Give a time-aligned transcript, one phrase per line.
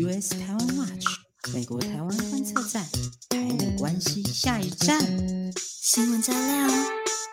[0.00, 1.06] US 台湾 Watch
[1.52, 2.84] 美国台湾观测站，
[3.30, 5.00] 台美关系下一站，
[5.56, 6.68] 新闻加料，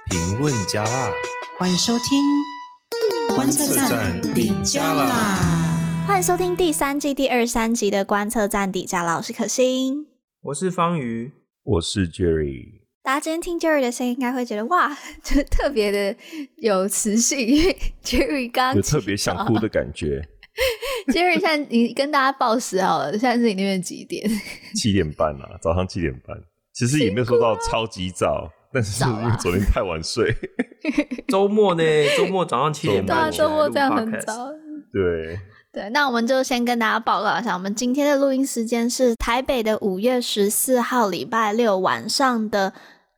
[0.10, 1.12] 评论加辣，
[1.60, 6.06] 欢迎收听观测站底加啦！
[6.08, 10.08] 欢迎收听第三季第二十三集的观测站底加啦，我是可心，
[10.42, 12.82] 我是方瑜，我是 Jerry。
[13.04, 16.16] 大家今天听 Jerry 的声音，应该会觉得哇，就 特别的
[16.58, 20.28] 有磁性，因为 Jerry 刚有特别想哭的感觉。
[21.12, 24.30] Jerry，现在你跟大家报时好了，现在是你那边几点？
[24.76, 26.36] 七点半啊，早上七点半。
[26.74, 30.36] 其实也没有说到超级早，但是因为昨天太晚睡。
[31.30, 31.84] 周末呢？
[32.18, 33.18] 周末早上七点半。
[33.18, 34.50] 对啊，周末这样很早。
[34.92, 35.40] 对
[35.72, 42.74] 对，那我们就先跟大家报告一下，我们今天的录音时间是台北的五月十四号礼拜六晚上的。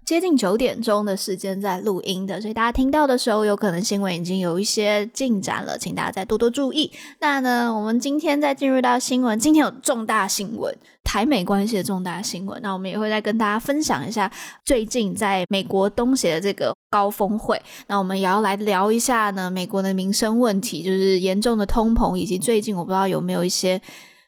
[0.07, 6.89] 接近九点钟的时间在录音的，所以大家听到的时候，有可能新闻已经有一些进展了，请大家再多多注意。
[7.19, 12.57] 那呢，我们今天再进入到新闻，今天有重大新闻，台美关系的重大新闻。
[12.61, 14.31] 那我们也会再跟大家分享一下
[14.63, 17.61] 最近在美国东协的这个高峰会。
[17.87, 23.81] 那我们也要来聊一下呢，美国的民生问题，就是严重的通膨，以及最近我不知道有没有一些。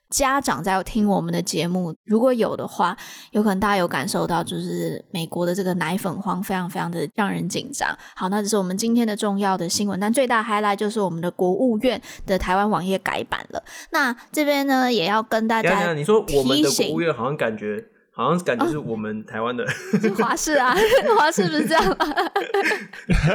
[0.10, 2.98] 家长在有听我们的节目，如果有的话，
[3.32, 7.96] 有可能大家有感受到，就是美国的这个奶粉荒非常非常的让人紧张。
[8.16, 13.64] 好，那这是我们今天的重要的新闻，但最大 highlight 就是我们的国务院的台湾网页改版了。
[13.92, 17.86] 那这边呢，也要跟大家提醒，你说我们的国务院好像感觉。
[18.20, 19.66] 好像感觉是我们台湾的，
[20.02, 20.76] 是华视啊，
[21.18, 21.96] 华氏不是这样吗？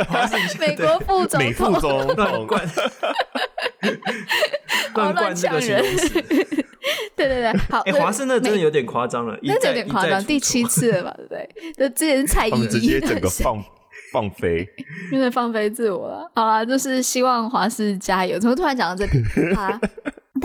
[0.06, 2.68] 华视美国副总统，美副总统 乱灌，
[4.94, 6.22] 乱灌这个形容词。
[7.16, 11.14] 对对对，好，哎、欸，华视那真的有点夸张了，真的有点夸张，第七次了吧？
[11.16, 11.48] 对不对？
[11.78, 13.64] 就之前是蔡依依，直接整个放
[14.12, 14.68] 放飞，
[15.10, 16.30] 因为放飞自我了。
[16.34, 18.38] 好啦，就是希望华氏加油。
[18.38, 19.54] 怎么突然讲到这里？
[19.54, 19.80] 啊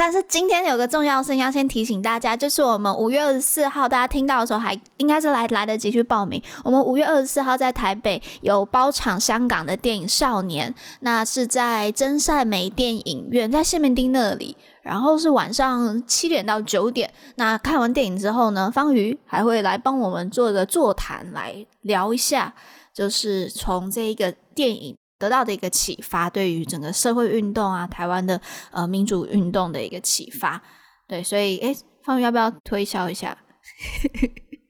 [0.02, 6.42] 但是今天有个重要事要先提醒大家，就是我们五月二十四号，大家听到的时候还应该是来来得及去报名。
[6.64, 17.12] 我们五月二十四号在台北有包场香港的电影《少年》，那是在真善美电影院，在谢面町那里，然后是晚上七点到九点。
[17.36, 22.54] 那看完电影之后呢，方瑜还会来帮我们做一个座谈，来聊一下，
[22.94, 24.96] 就是从这一个电影。
[25.20, 28.42] 得到的一个启发，对于整个社会运动啊，台湾的
[28.72, 30.62] 呃民主运动的一个启发，
[31.08, 33.38] 对，所以诶，方宇要不要推销一下？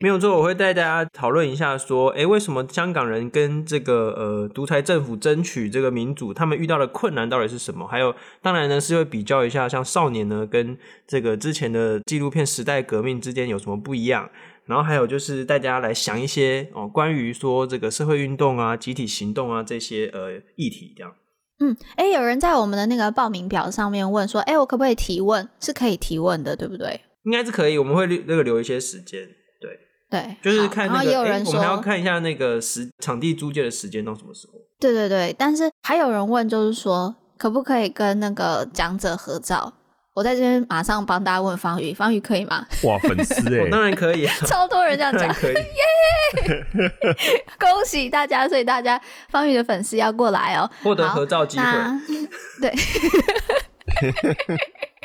[0.01, 7.85] 没有错，我会带大家讨论一下，说，诶，为什么香港人跟这个呃独裁政府争取这个民主，他们遇到的困难到底是什么？
[7.85, 14.29] 还有，当然呢是会比较一下，像少年呢跟这个之前的纪录片《时代革命》之间有什么不一样？
[14.69, 21.11] 然后还有就是大家来想一些哦，关于说这个社会运动啊、集体行动啊这些呃议题这样。
[21.59, 25.49] 嗯，哎，有人在我们的那个报名表上面问说，哎，我可不可以提问？
[25.59, 27.01] 是可以提问的，对不对？
[27.23, 29.27] 应该是可以，我们会那个留一些时间。
[29.59, 29.77] 对
[30.09, 31.05] 对，就是看那个。
[31.05, 34.53] 也有人说，我们还要看一下那个时场地租借的时间到什么时候。
[34.79, 39.73] 对对对，但是还有人问，就是说可不可以跟那个讲者合照？
[40.19, 42.65] 我在这边马上帮大家问方宇，方宇可以吗？
[42.83, 46.91] 哇，粉丝哎、 欸，当然可以啊， 超多人这样讲，可以耶！
[47.57, 48.99] 恭喜大家，所以大家
[49.29, 51.65] 方宇的粉丝要过来哦，获得合照机会。
[52.61, 52.73] 对。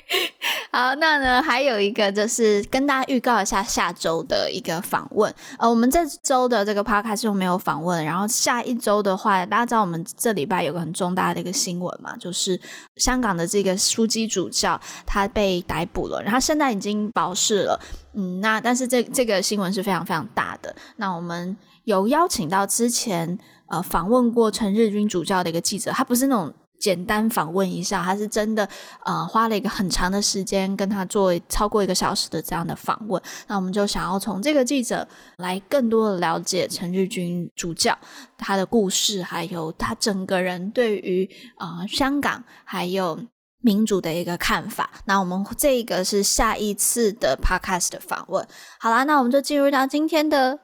[0.71, 5.33] 好，那呢，还有一个就是跟大家预告一下下周的一个访问。
[5.59, 12.61] 呃，我们这周的这个 podcast 是没有访问，然后下一周的话，大家知道我们这礼拜有个很重大的一个新闻嘛，就是
[12.97, 17.81] 香港的这个枢机主教他被逮捕了，然后现在已经保释了。
[18.15, 20.75] 嗯，那但是这这个新闻是非常非常大的。
[20.97, 23.39] 那我们有邀请到之前
[23.69, 26.53] 呃访问过陈日君主教的一个记者，他不是那种。
[26.85, 28.69] 简单访问一下，他是真的，
[29.07, 33.23] 呃，花了一个很长的时间跟他做超过一个小时的这样的访问。
[33.47, 35.09] 那我们就想要从这个记者
[35.39, 37.99] 来更多的了解陈日君主教
[38.37, 43.19] 他的故事，还有他整个人对于啊、香港还有
[43.63, 44.91] 民主的一个看法。
[45.07, 48.47] 那我们这个是下一次的 podcast 的访问。
[48.79, 50.59] 好啦，那我们就进入到今天的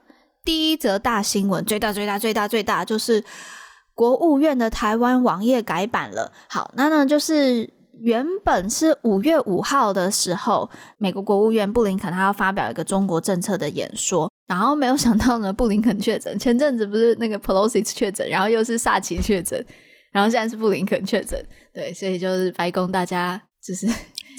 [0.44, 3.24] 第一则大新闻，最大最大最大最大就是。
[4.00, 6.32] 国务院的台湾网页改版了。
[6.48, 7.68] 好，那呢就是
[7.98, 16.38] 原本是五月五号的时候，美国国务院布林肯他要发表一个中国政策的演说，然后没有想到呢，布林肯确诊。
[16.38, 19.62] 前阵子不是那个 Pelosi 确诊，然后又是萨奇确诊，
[20.12, 21.38] 然后现在是布林肯确诊。
[21.74, 23.86] 对，所以就是白宫大家就是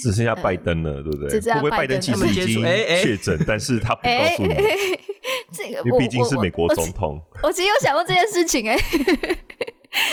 [0.02, 1.28] 只剩下拜登了，呃、对不对？
[1.28, 4.54] 只剩下，会不会拜登其实已经确诊，但是他不告诉你。
[5.52, 7.20] 这个，因为毕竟是美国总统。
[7.42, 8.76] 我其实有想过这件事情，哎。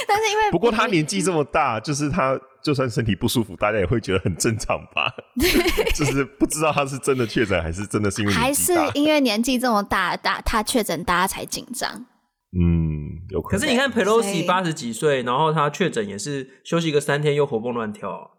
[0.06, 5.10] 但是因为不过他年纪这么大，就是他就算身体不舒服，大家也会觉得很正常吧？
[5.96, 11.90] 就是不知道他是真的确诊，还是真的是因为还是因为年纪这么大，大他确诊，大家才紧张。
[12.52, 13.60] 嗯，有可能。
[13.60, 18.32] 可是你看 Pelosi 八十几岁，然后他确诊也是休息个三天，又活蹦乱跳。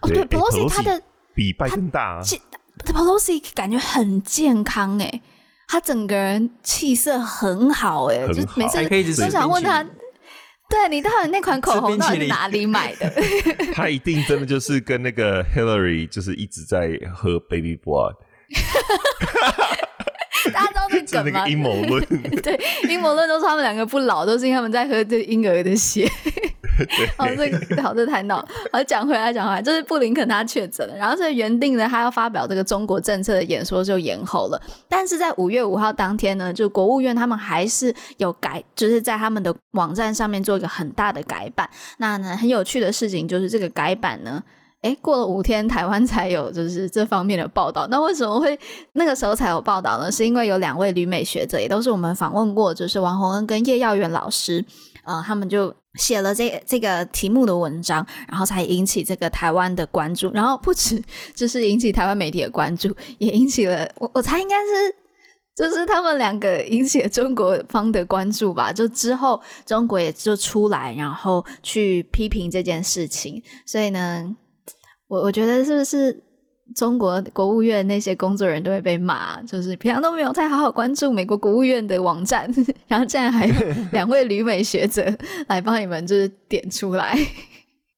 [0.00, 1.00] 哦，对，Pelosi 他的
[1.34, 2.20] 比拜登大。
[2.84, 5.20] Pelosi 感觉很健康哎，
[5.68, 9.84] 他整个人气色很好哎，就每次都想问他，
[10.70, 13.12] 对你到底那款口红到底哪里买的？
[13.74, 18.14] 他一定真的就是跟那个 Hillary 就是一直在喝 Baby Blood。
[20.52, 21.48] 大家知道这个梗吗？
[21.48, 22.04] 阴谋论，
[22.42, 22.58] 对，
[22.88, 26.10] 阴谋论都是他们两个不老，都是因为他们在喝这婴儿的血。
[27.16, 28.44] 好，这个好，这太闹。
[28.72, 34.60] 好，讲回来，讲回来，就是布林肯他确诊了，然后这个原定的他要发表这个中国政策的演说就延后了。
[34.88, 41.68] 但是在五月五号当天呢，就国务院他们还是有改，就是在他们的网站上面做一个很大的改版。
[41.98, 44.42] 那呢，很有趣的事情就是这个改版呢。
[44.82, 47.86] 诶，过了五天，台湾才有就是这方面的报道。
[47.88, 48.58] 那为什么会
[48.94, 50.10] 那个时候才有报道呢？
[50.10, 54.64] 是因为有两位旅美学者，也都是我们访问过，就是王洪恩跟叶耀元老师，
[55.04, 60.30] 呃，他们就写了这这个题目的文章，然后才引起这个台湾的关注。
[60.32, 61.02] 然后不止
[61.34, 64.94] 就是引起台湾媒体的关注，也引起了我我猜应该是
[65.54, 68.72] 就是他们两个引起了中国方的关注吧。
[68.72, 73.42] 就之后中国也就出来，然后去批评这件事情。
[73.66, 74.36] 所以呢。
[75.08, 76.24] 我我觉得是不是
[76.74, 82.52] 中国国务院那些工作人员都会被骂，就是平常都没有太好好关注美国国务院的网站，
[82.88, 83.54] 然后竟然还有
[83.92, 85.04] 两位旅美学者
[85.48, 87.18] 来帮你们就是点出来。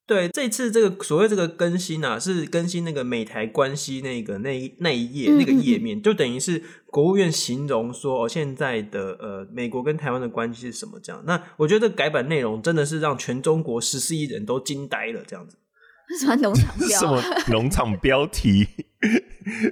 [0.06, 11.22] 对，这次这个所谓这个更新啊，是更新那个美台关系那个那一那一页那个页面，就等于是国务院形容说哦，现在的呃美国跟台湾的关系是什么这样。
[11.24, 15.56] 那我觉得改版内容真的是让全中国十四亿人都惊呆了这样子。
[16.20, 16.88] 什么农场 标？
[17.00, 18.66] 什么农场标题？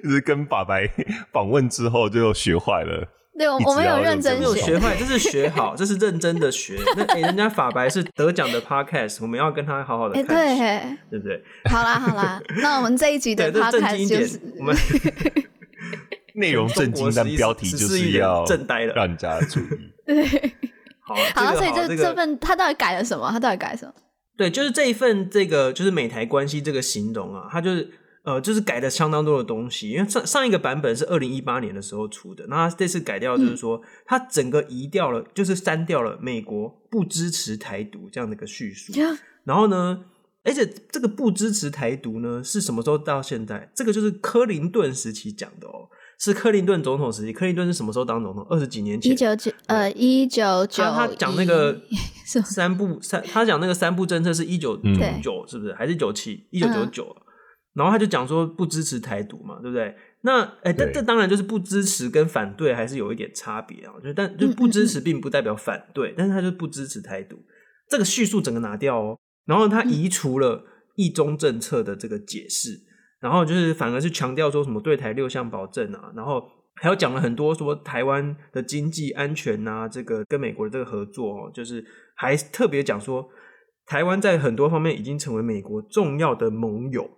[0.02, 0.88] 就 是跟法白
[1.32, 3.08] 访问之后就学坏了。
[3.38, 6.78] 对，我们有认真学，学坏，这是学好，这是认真的学。
[6.94, 11.42] 那哎、欸，人家法白是得奖的 podcast，我们要跟他好好的看，对，对不对？
[11.70, 14.76] 好啦好啦，那我们这一集的 podcast 就是我们
[16.34, 19.92] 内容震惊，但标题就是要震呆了，让人家注意。
[20.04, 20.52] 对，
[21.00, 23.30] 好，好，所以这这份他到底改了什么？
[23.32, 23.94] 他到底改了什么？
[24.36, 27.90] 对，就是这一份这个就是美台关系这个形容啊，它就是
[28.24, 29.90] 呃，就是改了相当多的东西。
[29.90, 38.92] 因为上上一个版本是二零一八年的时候出的，那它这次改掉就是说，嗯、它整个移掉了，就是删掉了美国不支持台独这样的一个叙述。
[38.96, 40.04] 嗯、然后呢，
[40.44, 43.70] 而且这个不支持台独呢，是什么时候到现在？
[43.74, 45.88] 这个就是克林顿时期讲的哦。
[46.22, 48.46] 是克林顿总统时期，克林顿是什么时候当总统？
[48.48, 50.84] 二十几年前，一九九呃一九九。
[50.84, 51.76] 他讲那个
[52.24, 54.82] 三部三，他讲那个三部政策是一九九
[55.20, 55.74] 九，是不是？
[55.74, 56.46] 还是九七？
[56.52, 57.16] 一九九九。
[57.74, 59.92] 然后他就讲说不支持台独嘛，对不对？
[60.20, 63.92] 那哎，这、欸、这当然就是不支持跟反对还是有一点差别啊。
[64.04, 67.36] 就但就不支持并不代表反对，嗯嗯嗯，但是他就不支持台独，
[67.88, 69.18] 这个叙述整个拿掉哦。
[69.44, 70.62] 然后他移除了
[70.94, 72.82] 一中政策的这个解释。
[73.22, 76.42] 然后就是反而是强调说什么对台六项保证啊，然后
[76.74, 81.84] 还有讲了很多说台湾的经济安全啊，这个跟美国的这个合作哦，就是
[82.16, 83.28] 还特别讲说
[83.86, 87.08] 台湾在很多方面已经成为美国重要的盟友。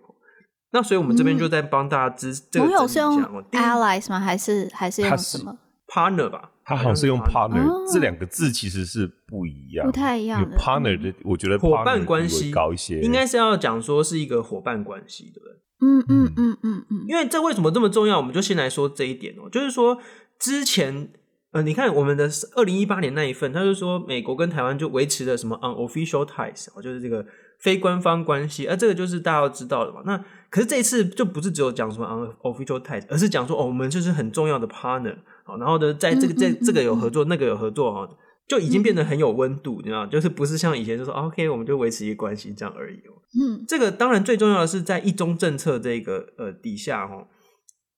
[0.71, 4.19] 那所以我们这边就在帮大家知这个、嗯、盟友是用 allies 吗？
[4.19, 6.51] 还是还是用什么 partner 吧？
[6.65, 10.57] 他好像是用 partner 这两个字其实是不一样，不太一样的。
[10.57, 15.55] partner 的我觉得伙伴关系高一些，应该是要讲说是一个伙伴关系，对不对？
[15.81, 18.17] 嗯嗯嗯嗯嗯，因为这为什么这么重要？
[18.17, 19.99] 我们就先来说这一点哦，就是说
[20.39, 21.09] 之前
[21.51, 27.25] 呃，你看我们的二零一八年那一份，他就说美国跟台湾就维持了什么 unofficial ties，就是这个
[27.59, 30.01] 非官方关系，而、啊、这个就是大家要知道的嘛。
[30.05, 30.17] 那
[30.49, 32.05] 可是这一次就不是只有讲什么
[32.41, 38.09] unofficial ties，而是讲说哦，我们就是很重要的 partner，好，然后呢，在这个在这个有合作，那个有合作哈。
[38.47, 43.17] 就已经变得很有温度，你知道，就是不是像以前就说 OK，我们就维持一个关系这样而已哦。
[43.41, 47.27] 嗯，这个当然最重要的是在一中政策这个呃底下哈，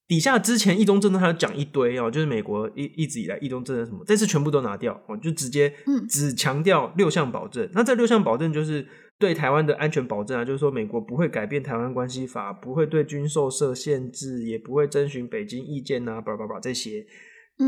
[0.07, 5.73] 底下之前一中政策他讲一堆哦，就是美国一一直以来一中政策什么，这次全部都拿掉哦，就直接
[6.09, 7.69] 只强调六项保证。
[7.73, 8.87] 那这六项保证就是
[9.19, 17.05] 对台湾的安全保证啊，就是说美国不会改变台湾关系法，不会对军售设限制，也不会征询北京意见呐，叭叭叭这些。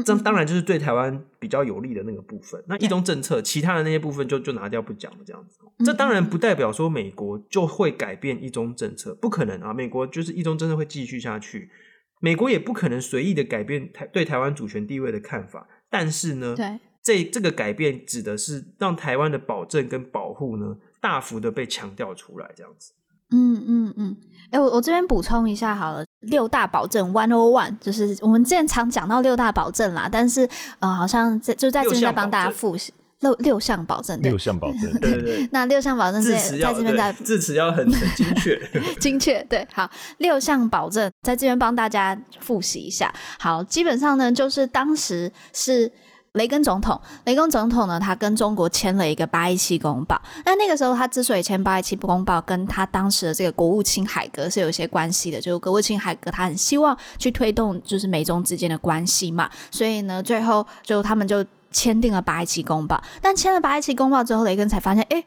[0.05, 2.63] 这当然就是对台湾比较有利的那个部分。
[2.67, 5.57] 那一中政策，其他的那些部分就就拿掉不讲了，这样子。
[5.83, 9.73] 这当然不代表说美国就会改变一中政策，不可能啊！
[9.73, 11.71] 美国就是一中政策会继续下去，
[12.19, 15.67] 美国也不可能随意的改变台对台湾主权地位的看法。
[15.89, 22.91] 但是呢，对这这个改变指的是让台湾的保证跟保护呢，大幅的被强调出来，这样子。
[23.31, 38.59] 嗯嗯嗯，哎、欸，我我这边补充一下好了，六大保证 One O One，就是我们之前常讲到六大保证啦，但是呃，好像在就在这边再帮大家复习六六项保证，六项保证，对对对， 那六项保证在在这边在字词要很很精确，
[38.99, 39.87] 精确对，好，
[40.17, 45.91] 六项保证在这边帮大家复习一下，好，基本上呢，就是当时是。
[46.33, 50.21] 雷根总统，雷根总统呢，他跟中国签了一个八一七公报。
[50.45, 55.41] 那那个时候，他之所以签八一七公报，跟他当时的这个国务卿海格是有一些关系的。
[55.41, 59.49] 就是国务卿海格，他很希望去推动就是美中之间的关系嘛。
[59.71, 63.01] 所以呢，最后就他们就签订了八一七公报。
[63.21, 65.23] 但签了八一七公报之后，雷根才发现，哎，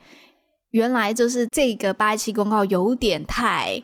[0.70, 3.82] 原来就是这个八一七公报有点太。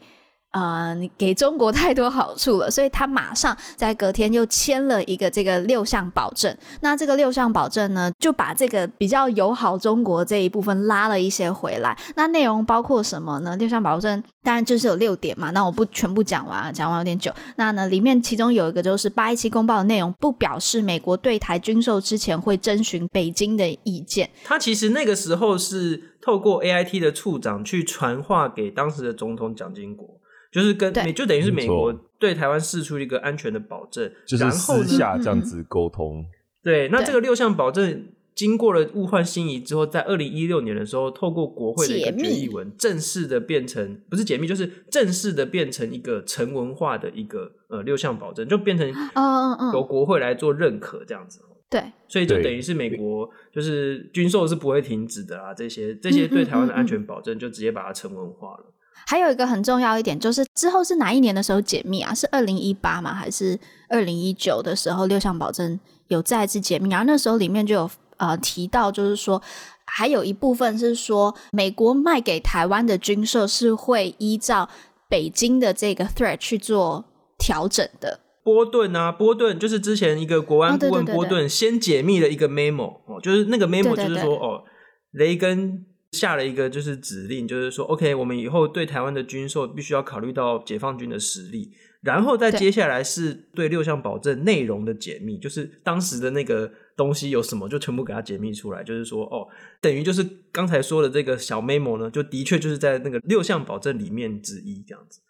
[0.53, 6.57] 呃，你给中国太多好处了，所以他马上在隔天又签了一个这个六项保证。
[6.81, 11.97] 那这个六项保证呢，就把这个比较友好中国这一部分拉了一些回来。
[12.17, 13.55] 那内容包括什么呢？
[13.57, 15.51] 六项保证当然就是有六点嘛。
[15.51, 17.31] 那我不全部讲完，讲完有点久。
[17.57, 24.31] 那呢，里面其中有一个就是八一七公报的内容，不表示美国对台军售之前会征询北京的意见。
[24.45, 30.18] 他其实那个时候是透过 AIT 的处长去传话给当时的总统蒋经国。
[30.51, 36.25] 就是跟美，就等于是美国对台湾释出一个安全的保证，就是私下这样子沟通。
[36.63, 51.41] 对，那这个六项保证经过了物换星移之后，在二零一六年的时候，透过国会的一个决议文，正式的变成不是解密，就是正式的变成一个成文化的一个呃六项保证，就变成嗯嗯嗯由国会来做认可这样子。
[51.71, 58.75] 对，所以就等于是美国就是军售是不会停止的啊，这些这些对台湾的安全保证就直接把它成文化了。
[59.09, 62.13] 还有一个很重要一点，就是之后是哪一年的时候解密啊？
[62.13, 63.15] 是二零一八吗？
[63.15, 65.07] 还是二零一九的时候？
[65.07, 69.41] 六项保证有再次解密，然后那时候里面就有呃提到，就是说
[69.87, 74.69] 还有一部分是说，美国卖给台湾的军售是会依照
[75.09, 77.07] 北京的这个 threat 去做
[77.39, 78.21] 调整的。
[78.45, 84.65] 波顿啊，波顿就是之前一个国安顾问波顿先解密了一个 memo 哦，就是那个 memo 就是说哦，
[85.13, 85.87] 雷根。
[86.13, 98.83] 下了一个就是指令，就是说，OK，我们以后对台湾的军售必须要考虑到解放军的实力，然后再接下来是对六项保证内容的解密，就是当时的那个东西有什么，就全部给它解密出来。
[98.83, 99.47] 就是说，哦，
[99.83, 105.21] 等于就是刚才说的这个小 memo 呢，就的确就是在那个六项保证里面之一这样子。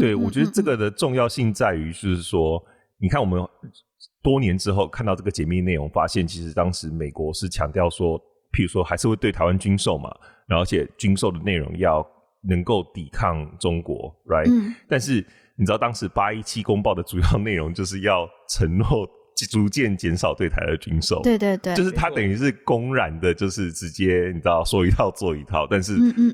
[0.00, 2.64] 对，我觉得这个的重要性在于，就是说，
[2.98, 3.38] 你看我们
[4.22, 8.18] 多年之后看到这个解密内容，发现其实当时美国是强调说。
[8.56, 10.10] 譬如说，还是会对台湾军售嘛，
[10.48, 12.02] 然后而且军售的内容要
[12.48, 14.48] 能够抵抗中国，right？
[14.50, 14.74] 嗯。
[14.88, 15.24] 但是
[15.56, 19.06] 你知道当时八一七公报的主要内容就是要承诺
[19.50, 25.92] 逐渐减少对台的军售，对对对，就是他等于是公然的，就是直接你知道说一套做一套，但是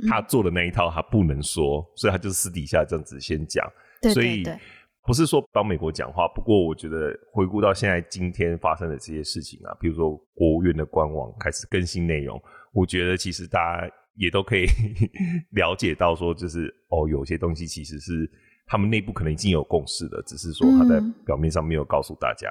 [0.08, 3.66] 他做的那一套他不能说，所以他就私底下这样子先讲，
[4.00, 4.58] 对对对，所以。
[5.04, 12.40] 不是说帮美国讲话，不过我觉得回顾到现在今天发生的这些事情啊，比如说国务院的官网开始更新内容，
[12.72, 14.64] 我觉得其实大家也都可以
[15.50, 18.30] 了解到，说就是哦，有些东西其实是
[18.64, 22.48] 他们内部可能已经有共识的，只是说他在表面上没有告诉大家。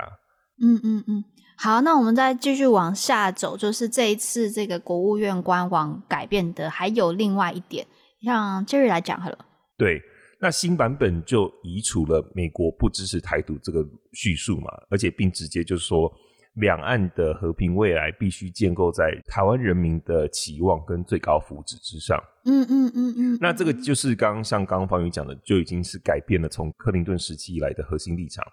[0.61, 1.23] 嗯嗯嗯，
[1.57, 7.87] 好，那我们再继续往下走，就是这一次这个国务院官网改变的还有另外一点，
[8.21, 9.37] 让 Jerry 来讲好了。
[9.77, 10.01] 对。
[10.41, 16.11] 那新版本就移除了美国不支持台独这个叙述嘛，而且并直接就是说，
[16.55, 22.19] 两岸的和平未来必须建构在台湾人民的期望跟最高福祉之上。
[22.45, 23.37] 嗯嗯嗯嗯。
[23.39, 28.43] 那这个就是刚刚像刚刚方宇讲的，就已经是改变了从克林顿时期以来的核心立场。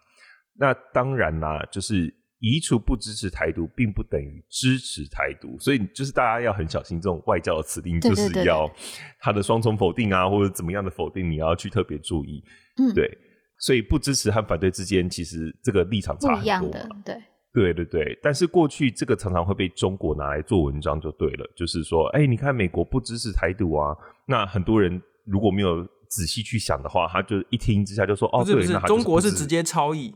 [0.54, 2.14] 那当然啦，就是。
[2.40, 8.71] 移除不支持台独，并不等于支持台独，所以就是大家要很小心这种外交的词令，就是要
[9.18, 12.40] 他的双重否定啊，或者怎么样的否定，你要去特别注意。
[12.76, 13.11] 嗯，对，
[13.59, 16.42] 所以不支持和反对之间，其实这个立场差很多。
[16.45, 18.18] 一样的，对，对对对。
[18.23, 30.14] 但是过去这个常常会被中国拿来做文章，就对了，就是说，哎，你看美国不支持台独啊，那很多人如果没有仔细去想的话，他就一听之下就说，哦，对，中国是直接超译。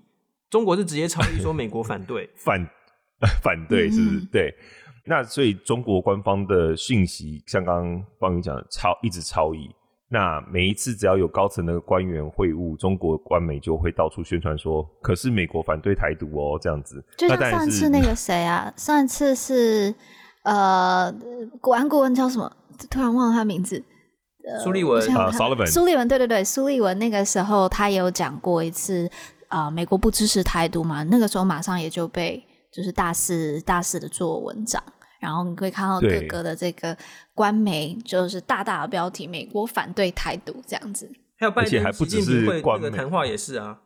[0.53, 2.65] 中国是直接超译说美国反对 反
[3.43, 4.21] 反对是不是？
[4.27, 4.55] 对，
[5.07, 9.71] 那所以中国官方的讯息像刚刚方宇讲的超一直超译，
[10.11, 17.03] 那每一次只要有高层的官员会晤，中国官媒就会到处宣传说，可是美国反对台独哦，这样子。
[17.17, 19.95] 就像上次那个谁啊，上一次是
[20.45, 21.11] 呃，
[21.63, 22.53] 国安顾问叫什么？
[22.91, 23.83] 突然忘了他名字。
[24.65, 29.09] 苏立文啊，苏立文，苏立文，对对对，苏立文那个时候他也有讲过一次。
[29.53, 31.03] 啊、呃，美国不支持台独嘛？
[31.05, 32.43] 那个时候马上也就被
[32.73, 34.83] 就是大肆大肆的做文章，
[35.21, 36.97] 然后你可以看到各个的这个
[37.35, 41.07] 官媒就是大大的标题“美国反对台独”这样子。
[41.39, 43.79] 还有拜登习近平会那个谈话也是啊，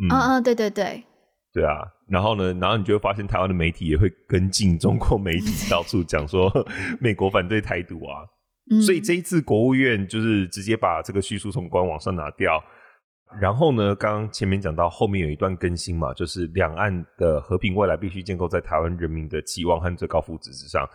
[0.00, 1.04] 嗯嗯，对对对，
[1.52, 1.72] 对啊。
[2.08, 6.50] 然后呢，然后你就会发现台湾的媒体也会跟进中国媒体 到处讲说
[7.00, 8.26] 美国反对台独啊。
[8.72, 12.60] 嗯、所以这一次国务院就是直接把这个叙述从官网上拿掉。
[13.40, 20.88] 然后呢，刚刚前面讲到后面有一段更新嘛，就是两岸的和平未来必须建构在台湾人民的期望和最高福祉之上。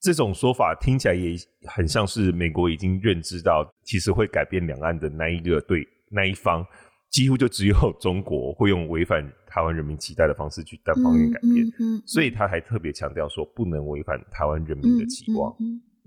[0.00, 6.64] 这种说法听起来也很像是美国已经认知到，其实会改变两岸的那一个对那一方，
[7.10, 11.54] 几乎就只有中国会用违反台湾人民期待的方式去单方面改变。
[11.54, 15.54] 嗯嗯嗯、所以他还特别强调说，不能违反台湾人民的期望。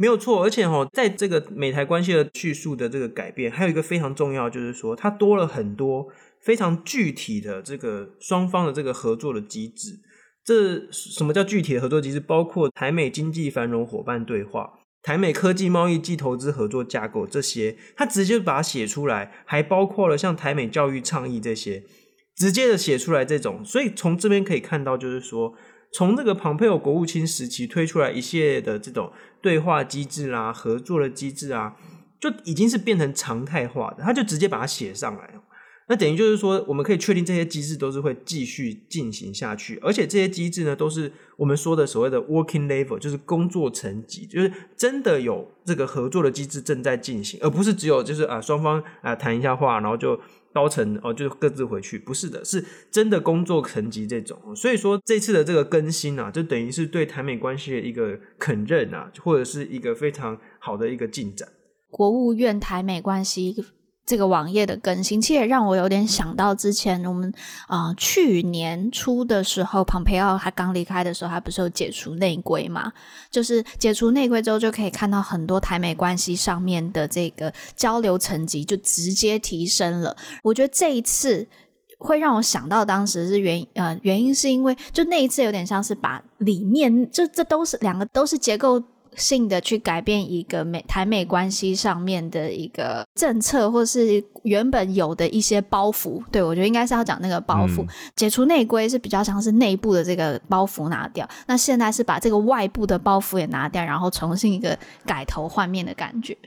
[0.02, 6.08] 没有错，而且哈，在这个美台关系的叙述的这个改变，还有一个非常重要，就是说它多了很多
[6.40, 10.00] 非常具体的这个双方的这个合作的机制。
[10.46, 12.22] 这什么叫具体的合作机制？
[12.22, 14.70] 包括台美经济繁荣伙伴对话、
[15.04, 21.84] 台美科技贸易暨投资合作架构这些，它直接把它写出来，还包括了像台美教育倡议这些，
[22.38, 23.66] 直接的写出来这种。
[23.66, 25.56] 所以从这边可以看到，就是说。
[25.92, 31.76] 从这个庞佩奥国务卿时期推出来一系列的这种对话机制啦、啊、合作的机制啊，
[32.20, 34.04] 就已经是变成常态化的。
[34.04, 35.34] 他就直接把它写上来，
[35.90, 50.20] 那等于就是说，我们可以确定这些机制都是会继续进行下去，而且这些机制呢，都是我们说的所谓的 working level，就是工作层级，就是真的有这个合作的机制正在进行，而不是只有就是啊双方啊谈一下话，然后就。
[50.52, 54.36] 高层哦，就各自回去，不是的，是真的工作层级这种。
[54.56, 61.48] 所以说这次的这个更新啊，就等于是对台美关系的一个肯认啊，或者是一个非常好的一个进展。
[61.92, 63.64] 国务院台美关系。
[64.10, 67.32] 这个网页的更新，其实也让我有点想到之前我们
[67.68, 72.92] 啊、去年初的时候，蓬佩奥他刚离开的时候，他不是有解除内规嘛？
[73.30, 80.18] 就是解除内规之后，就可以看到很多台美关系上面的这个交流层级就直接提升了。
[80.42, 81.48] 我觉得这一次
[82.00, 88.82] 会让我想到当时是原呃原因是因为就那一次有点像是把里面这这都是两个都是结构。
[89.16, 106.38] 性的去改变一个美台美关系上面的一个政策，或是原本有的一些包袱，对，我觉得应该是要讲那个包袱，嗯、解除内规是比较像是内部的这个包袱拿掉，那现在是把这个外部的包袱也拿掉，然后重新一个改头换面的感觉。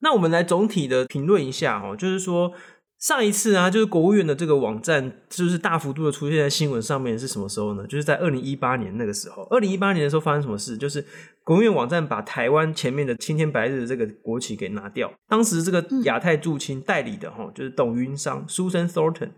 [0.00, 2.52] 那我们来总体的评论一下哦，就是说。
[2.98, 7.86] 上一次啊，就是国务院的这个网站，就是大幅度的出现在新闻上面是什么时候呢？
[7.86, 9.42] 就是在二零一八年那个时候。
[9.50, 10.78] 二零一八年的时候发生什么事？
[10.78, 11.04] 就是
[11.44, 15.12] 国务院网站把台湾前面的青天白日的这个国旗给拿掉。
[15.28, 19.30] 当时这个亚太驻青代理的哈，就是董云商 Susan Thornton，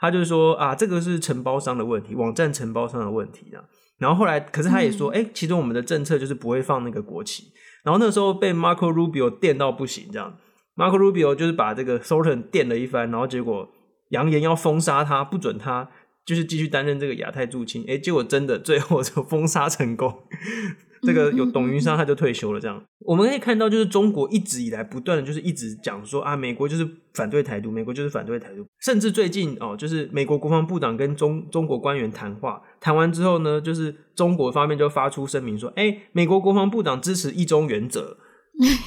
[0.00, 3.62] 他就是说啊，这个是承包商的问题，网站承包商的问题啊。
[3.98, 7.44] 然后后来，可是他也说，哎、嗯欸，其实我们的政策就是不会放那个国旗。
[7.82, 10.36] 然后那时候被 Marco Rubio 电到不行，这样。
[10.76, 13.68] Marco Rubio 就是把这个 Thornton 电了一番，然后结果
[14.10, 15.88] 扬言要封杀他，不准他
[16.24, 17.82] 就是继续担任这个亚太驻青。
[17.84, 20.14] 诶，结果真的最后就封杀成功，
[21.02, 22.60] 这个有董云商他就退休了。
[22.60, 28.66] 这样我们可以看到，就是中国一直以来不断的就是一直讲说啊，美国就是反对台独，美国就是反对台独。
[28.80, 38.18] 甚至最近哦，就是美国国防部长跟中中国官员谈话，谈完之后呢，就是中国方面就发出声明说，诶，美国国防部长支持一中原则。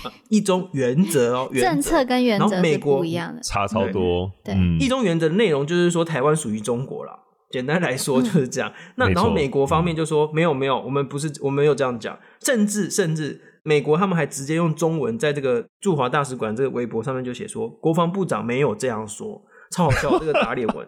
[0.03, 4.31] 啊、 一中原则哦， 原则政策跟原则是不一样的，差超多。
[4.43, 7.17] 对，嗯、一中原则的内容就是说台湾属于中国啦。
[7.51, 8.69] 简单来说就是这样。
[8.73, 12.17] 嗯、那然后美国方面就说没有没有，我们不是我们没有这样讲。
[12.41, 20.17] 甚至甚至美国他们还直接用中文在这个驻华大使馆这个微博上面就写说，国防部长没有这样说，超好笑。
[20.19, 20.87] 这个打脸文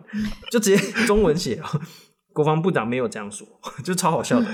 [0.52, 1.62] 就直接中文写，
[2.34, 3.48] 国防部长没有这样说，
[3.84, 4.48] 就超好笑的。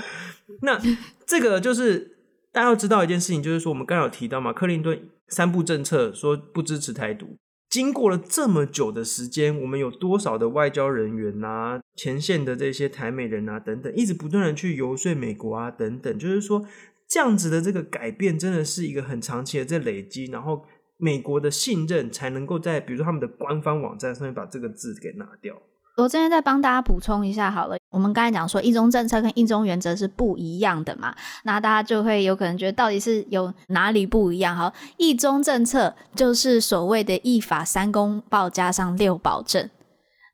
[0.60, 0.78] 那
[1.26, 2.17] 这个就是。
[2.58, 7.36] 大家要知道一件事情，就是说我们刚有提到嘛，克林顿三不政策说不支持台独。
[7.70, 16.66] 经过了这么久的时间，我们有多少的外交人员啊，前线的这些台美人啊等等，一直不断的去游说美国啊等等，就是说
[17.06, 20.64] 这样子的这个改变，真的是一个很长期的在累积，然后
[20.96, 25.54] 美国的信任才能够在比如说他们的官方网站上面把这个字给拿掉。
[26.02, 34.56] 我这边再帮大家补充一下好了，我们刚才讲说一中政策跟一中原则是不一样的嘛，那大家就会有可能觉得到底是有哪里不一样？
[34.56, 39.68] 好，一中政策就是所谓的一法三公报加上六保证，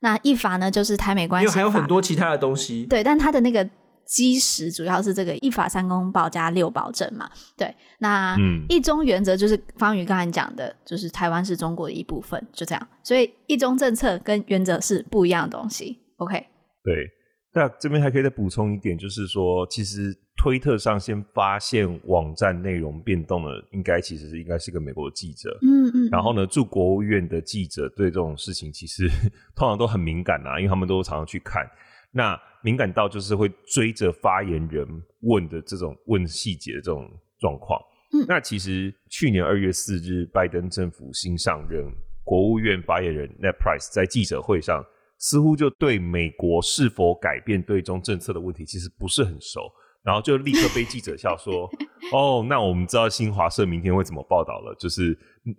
[0.01, 3.69] 那一法呢就是台美关系，因为还有很多其他的东西，对，但它的那个。
[4.07, 8.37] 基石主要是这个一法三公报加六保证嘛，对，那
[8.69, 15.99] 一中原则就是方宇刚才讲的，就是台湾是中国的一部分，就这样，所以一中政策跟原则是不一样的东西。
[16.19, 16.39] OK，
[16.85, 17.09] 对，
[17.53, 25.51] 那这边还可以再补充一点，就是说，其实推特上先发现网站内容变动的，应该其实是应该是个美国的记者。
[25.63, 26.09] 嗯嗯。
[26.11, 29.09] 然后呢，驻国务院的记者对这种事情其实
[29.57, 31.65] 通常都很敏感啊，因为他们都常常去看。
[32.13, 34.85] 那敏感到就是会追着发言人
[35.21, 37.81] 问的这种问细节的这种状况。
[38.13, 38.27] 嗯。
[38.27, 41.85] 那其实去年二月四日，拜登政府新上任
[42.25, 44.85] 国务院发言人 Net Price 在记者会上。
[45.17, 49.73] 似乎就对美国是否改变对中政策的问题其实不是很熟，
[50.03, 51.71] 然后就立刻被记者笑说
[52.13, 55.17] ：“哦，那我们知道新华社明天会怎么报道了，就是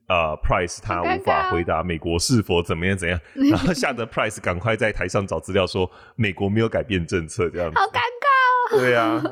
[0.07, 3.19] 呃，Price 他无法回答美国是否怎么样怎样，
[3.51, 8.79] 然后吓得 Price 赶快在台上找资料说美国没有改变政策，这样子。”好尴尬哦。
[8.79, 9.23] 对啊。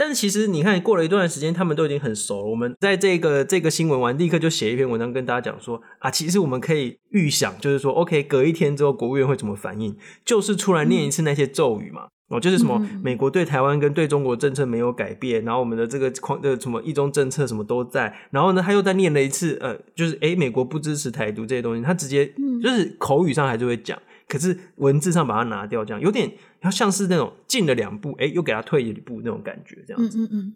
[0.00, 2.46] 但是其实你看，过了一段时间，他们都已经很熟了。
[2.46, 9.94] 我们在这个这个新闻完，立刻就写一篇文章跟大家讲说啊，其实我们可以预想，就是说，OK，隔一天之后，国务院会怎么反应？
[10.24, 12.04] 就是出来念一次那些咒语嘛。
[12.28, 18.16] 哦、嗯，就是什么美国对台湾跟对中国政策没有改变，然后我们的这个框的什么一中政策什么都在。
[18.30, 22.32] 然后呢，他又再念了一次，呃，就是诶，美国不支持台独这些东西，他直接
[22.62, 23.98] 就是口语上还是会讲。
[24.30, 30.18] 可是文字上把它拿掉，这样有点要像是那种进了两步，哎、欸，又给他退一步那种感觉，这样子。
[30.18, 30.54] 嗯嗯嗯。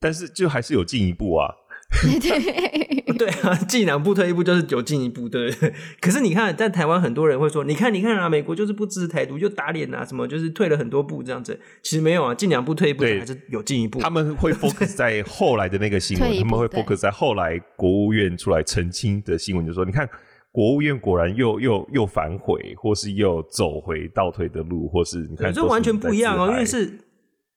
[0.00, 1.54] 但是就还是有进一步啊。
[2.00, 5.74] 对对 对啊，进两步退一步就是有进一步，对不对？
[6.00, 11.60] 可是你看，在台湾很多人会说，你看你看啊，美国就是不支持台独，就打脸啊，什么就是退了很多步这样子。
[11.82, 14.00] 其实没有啊，进两步退一步还是有进一步。
[14.00, 20.08] 他们会 focus 在后来的那个新闻，他们会 focus 在后来国务院出来澄清的新闻，就说你看。
[20.52, 26.98] 国务院果然又又又反悔，或是又走回倒退的路，或是你看，这完全不一样哦，因为是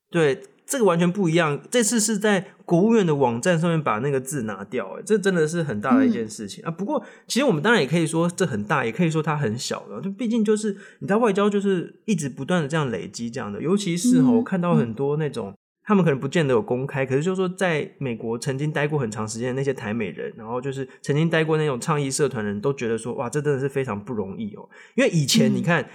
[0.09, 1.61] 对这个完全不一样。
[1.69, 6.71] 这次是在国务院的网站上面把那个字拿掉，哎，这真的是很大的一件事情、嗯、啊。
[6.71, 10.01] 不过，其实我们当然也可以说这很大，也可以说它很小的。
[10.01, 15.53] 就毕竟就是你在，外交就是一直不断的这样累积这样的，尤其是哈，我看到很多那种。
[15.87, 24.67] 他们可能不见得有公开，可是就是说，在美国曾经待过很长时间的那些台美人，然后就是曾经待过那种倡议社团的人都觉得说，哇，这真的是非常不容易哦。
[24.95, 25.89] 因为以前你看，嗯、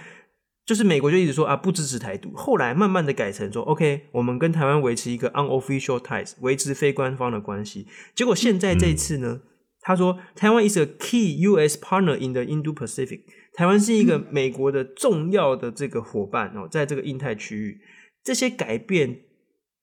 [0.65, 7.85] 就是美国就一直说啊，不支持台独，后来慢慢的改成说，OK，我们跟台湾维持一个 unofficial ties，维持非官方的关系。
[8.15, 9.49] 结果现在这一次呢，嗯、
[9.81, 11.77] 他说台湾 is a key U.S.
[11.77, 13.23] partner in the Indo-Pacific，
[13.53, 17.81] 台湾是一个美国的重要的这个伙伴哦，在这个印太区域，
[18.23, 19.23] 这些改变。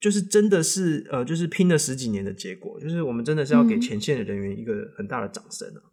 [0.01, 5.81] 就是真的是呃，就是拼了十几年的结果，就是我们真的是要给前线的人员一个很大的掌声啊！
[5.81, 5.91] 嗯、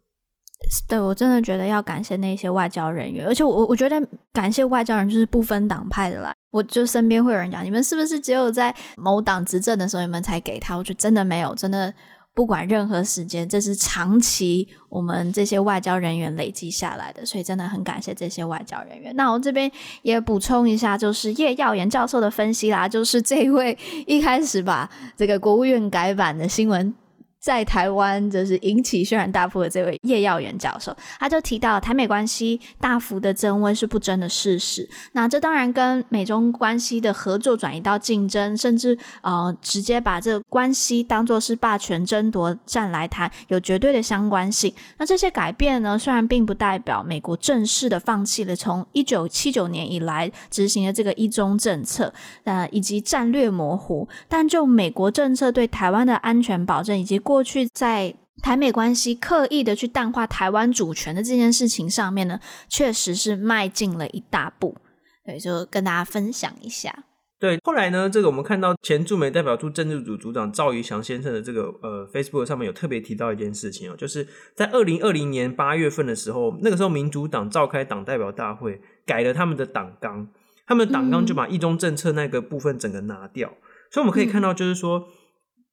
[0.88, 6.34] 对，我真的觉得要感谢那些外交人员，而且我我觉得感谢外交人就是不分党派的啦。
[6.50, 10.76] 我就身边会有人讲，你们是不是只有在某党执政的时候你们才给他？
[10.76, 11.92] 我觉得真的没有，真的。
[12.36, 19.16] 不管任何时间，这是长期我们这些外交人员累积下来的，所以真的很感谢这些外交人员。
[19.16, 19.72] 那我这边
[20.02, 26.94] 也补充一下，就是叶耀言教授的分析啦，就是这一位一开始把这个国务院改版的新闻。
[27.46, 34.88] 在台湾就是引起轩然大波的这位叶耀元教授，他就提到台美关系大幅的增温是不争的事实。
[35.12, 44.74] 那这当然跟美中关系的合作转移到竞争，甚至呃直接把这个关系当作是霸权争夺战来谈，有绝对的相关性。
[44.98, 64.74] 那这些改变呢，虽然并不代表美国正式的放弃了从一九七九年以来执行的这个一中政策，呃以及战略模糊，但就美国政策对台湾的安全保证以及过过去在台美关系刻意的去淡化台湾主权的这件事情上面呢，确实是迈进了一大步。
[65.22, 67.04] 对，就跟大家分享一下。
[67.38, 80.26] 对，后来呢，这个我们看到前驻美代表处政治组组长赵怡翔先生的这个呃 Facebook 上面有特别提到一件事情哦，就是在二零二零年八月份的时候，那个时候民主党召开党代表大会，改了他们的党纲，
[80.66, 85.06] 他们的党纲就把一中政策那个部分整个拿掉，嗯、所以我们可以看到，就是说。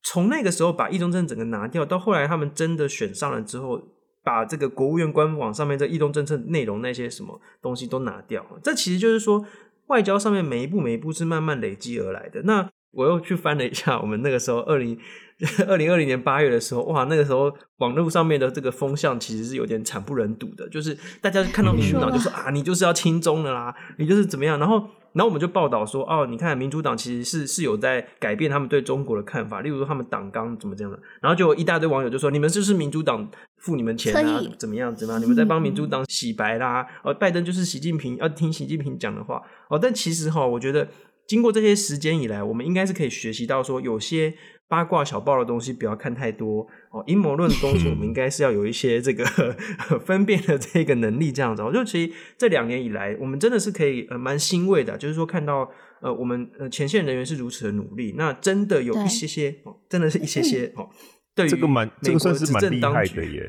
[0.04, 3.80] 从那个时候把易中政策整个拿掉，到后来他们真的选上了之后，
[4.22, 9.44] 把这个国务院官网上面这易中政策内容那些什么东西都拿掉，这其实就是说
[9.86, 12.42] 外交上面每一步每一步是慢慢累积而来的。
[12.42, 14.98] 那我又去翻了一下，我们那个时候二零
[15.66, 24.88] 二零二零年八月的时候，哇，那个时候网络上面的这个风向其实是有点惨不忍睹的，就是大家看到民主党就说啊，你就是要亲中的啦，你就是怎么样，然后。
[25.14, 40.88] 然后我们就报道说，哦，你看民主党其实是是有在改变他们对中国的看法，例如说他们党纲怎么这样的，然后就有一大堆网友就说，你们就是民主党付你们钱啊，怎么样怎么样，你们在帮民主党洗白啦，哦，拜登就是习近平，要听习近平讲的话，哦，但其实哈，我觉得
[41.28, 44.34] 经过这些时间以来，我们应该是可以学习到说，有些。
[44.74, 49.24] 八卦小报的东西不要看太多哦，阴谋论的东西 我们应该是要有一些这个
[50.04, 51.62] 分辨的这个能力，这样子。
[51.62, 60.88] 我就其实这两年以来，我们真的是可以呃蛮欣慰的，就是说看到呃我们呃前线人员是如此的努力，那真的有一些些哦，真的是一些些哦。
[61.36, 63.42] 对，这个蛮这个算是蛮厉害的耶，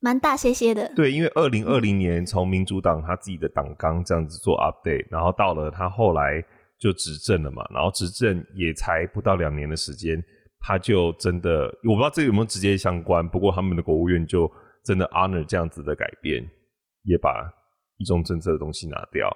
[0.00, 0.92] 蛮大些些的。
[0.94, 6.44] 对，因为二零二零年从民主党他自己的党纲这样子做 update，然后到了他后来
[6.78, 10.22] 就执政了嘛，然后执政也才不到两年的时间。
[10.66, 14.50] 他就真的，我不知道这个有没有直接相关，不过他们的国务院就
[14.84, 16.42] 真的 honor 这样子的改变，
[17.04, 17.48] 也把
[17.98, 19.30] 一中政策的东西拿掉。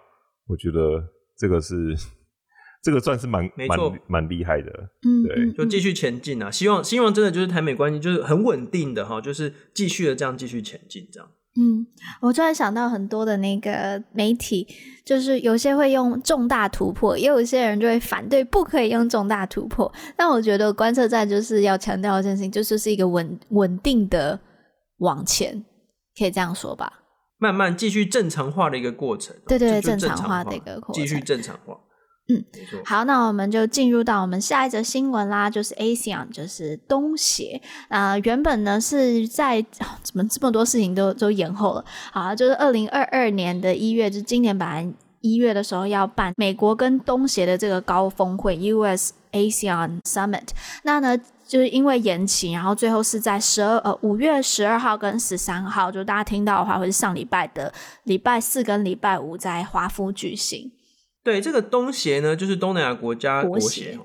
[0.48, 1.00] 我觉得
[1.38, 1.94] 这个是，
[2.82, 4.72] 这个算是蛮蛮蛮厉害的。
[5.06, 6.50] 嗯，对，就继续前进啊！
[6.50, 11.30] 希望希望真的就是台美关系就是很稳定的哈，就是继续的这样继续前进这样。
[11.56, 11.84] 嗯，
[12.20, 14.66] 我突然想到很多的那个媒体，
[15.04, 19.92] 就是有些会用重大突破，也有一些人就会反对，不可以用重大突破。
[20.16, 24.38] 但我觉得观测站就是要强调一件事情，就是是一个稳稳定的
[24.98, 25.64] 往前，
[26.16, 26.92] 可以这样说吧？
[27.38, 31.76] 慢慢继续正常化的一个过程，对对对，正常化的一个过程，继续正常化。
[32.30, 32.44] 嗯，
[32.84, 37.60] 好，那我们就进入到我们下一则新闻啦，就是 ASEAN，就是东协。
[37.88, 39.60] 啊、呃，原本呢是在
[40.02, 44.88] 怎么这么多事情都都延后了，好，就是二零二二年的一月，就今年本来
[45.22, 50.48] 一月的时候要办美国跟东协的这个高峰会 US ASEAN Summit，
[50.84, 57.72] 那呢就是因为延期，然后最后是在十二呃五月十二号跟十三号，就大家听到的话会是上礼拜的
[58.04, 60.70] 礼拜四跟礼拜五在华府举行。
[61.22, 63.98] 对，这个东协呢，就是东南亚国家国协。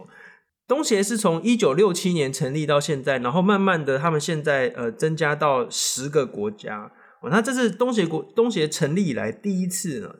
[0.67, 6.91] 东协是从一九六七年成立到现在，然后慢慢的，他们现在呃增加到十个国家。
[7.21, 10.13] 哦，那这是东协国东协成立以来第一次呢，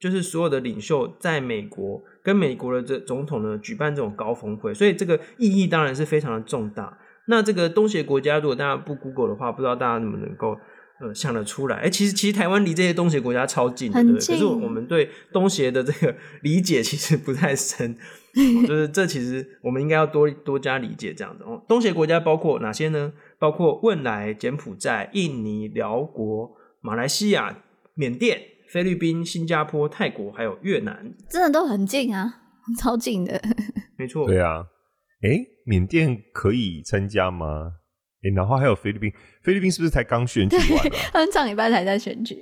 [0.00, 6.96] 就是所有的领袖在美国跟美国的这总统呢举办这种高峰会，所以这个意义当然是非常的重大。
[7.26, 10.56] 那这个东协国家，如果大家不 Google 的话，不知道大家能不能够。
[11.00, 21.62] 呃，想得出来，哎、欸，其实其实台湾离这些东协国家超近的，很近，对，可是我们对东协的这个 理解其实不太深，哦、就是这其实我们应该要多多加理解这样子哦。
[21.68, 23.12] 东协国家包括哪些呢？
[23.38, 27.62] 包括汶莱、柬埔寨、印尼、寮国、马来西亚、
[27.94, 32.40] 缅甸、菲律宾、新加坡、泰国，还有越南，真的都很近啊，
[32.76, 33.40] 超近的。
[33.96, 34.66] 没错，对啊，
[35.22, 37.74] 哎、欸，缅甸可以参加吗？
[38.20, 40.90] 哎、欸，然后还有菲律宾，菲律宾是不是才刚选举完？
[41.12, 42.36] 他们上礼拜才在选举。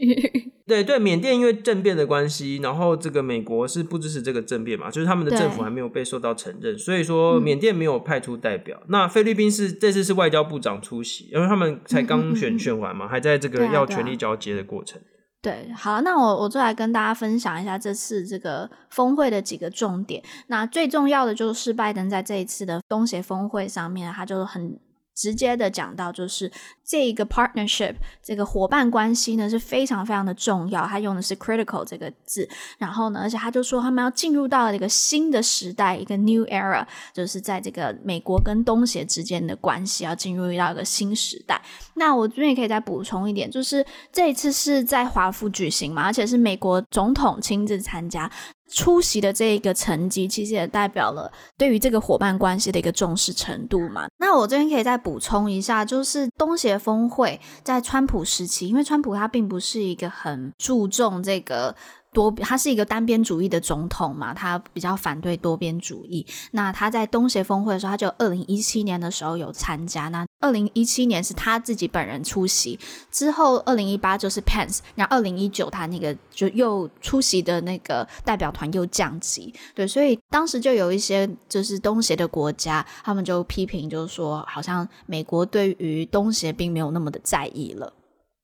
[0.67, 8.77] 对对，缅甸因为政变的关系，然后这个美国是不支持这个政变嘛，就是他们的政府还没有被受到承认，所以说缅甸没有派出代表。
[8.81, 14.99] 嗯、那菲律宾是这次是外交部长出席，因为他们才刚选选完嘛，嗯嗯嗯，还在这个要权力交接的过程。
[15.43, 20.21] 对，好，那我我就来跟大家分享一下这次这个峰会的几个重点。
[20.49, 24.81] 那最重要的就是拜登在这一次的东协峰会上面，他就很。
[25.17, 26.53] 直接的讲到，就是
[26.85, 32.49] 这个 partnership 这个伙伴关系呢是非常非常的重要，他用的是 critical 这个字。
[32.79, 41.61] 然后呢，而且他就说他们要进入到一个新的时代，一个 new era，就是在这个美国跟东协之间的关系要进入到一个新时代。
[41.95, 48.31] 那我这边也可以再补充一点，就是这一次是在华府举行嘛，而且是美国总统亲自参加。
[48.69, 54.09] 出席的这一个成绩，其实也代表了对于这个伙伴关系的一个重视程度嘛。
[54.19, 61.75] 那我这边可以再补充一下，就是东协峰会在川普时期，因为川普他并不是一个很注重这个。
[62.17, 66.25] 多，他是一个单边主义的总统嘛，他比较反对多边主义。
[66.53, 70.09] 那他在东协峰会的时候，他就二零一七年的时候有参加。
[70.09, 72.79] 那二零一七年是他自己本人出席，
[73.11, 79.53] 之后二零一八就是 Pence，然后二零一九他那个就又出席的那个代表团又降级。
[79.75, 87.93] 对，所以当时就有一些就是东协的国家，他们就批评，就是说好像美国对于东协并没有那么的在意了。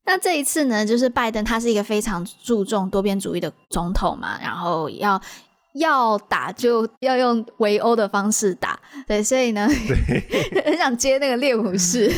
[0.05, 5.21] 那这一次呢，就是拜登他是一个非常注重多边主义的总统嘛，然后要
[5.75, 9.69] 要打就要用围殴的方式打，对，所以呢，
[10.65, 12.11] 很想接那个猎武士。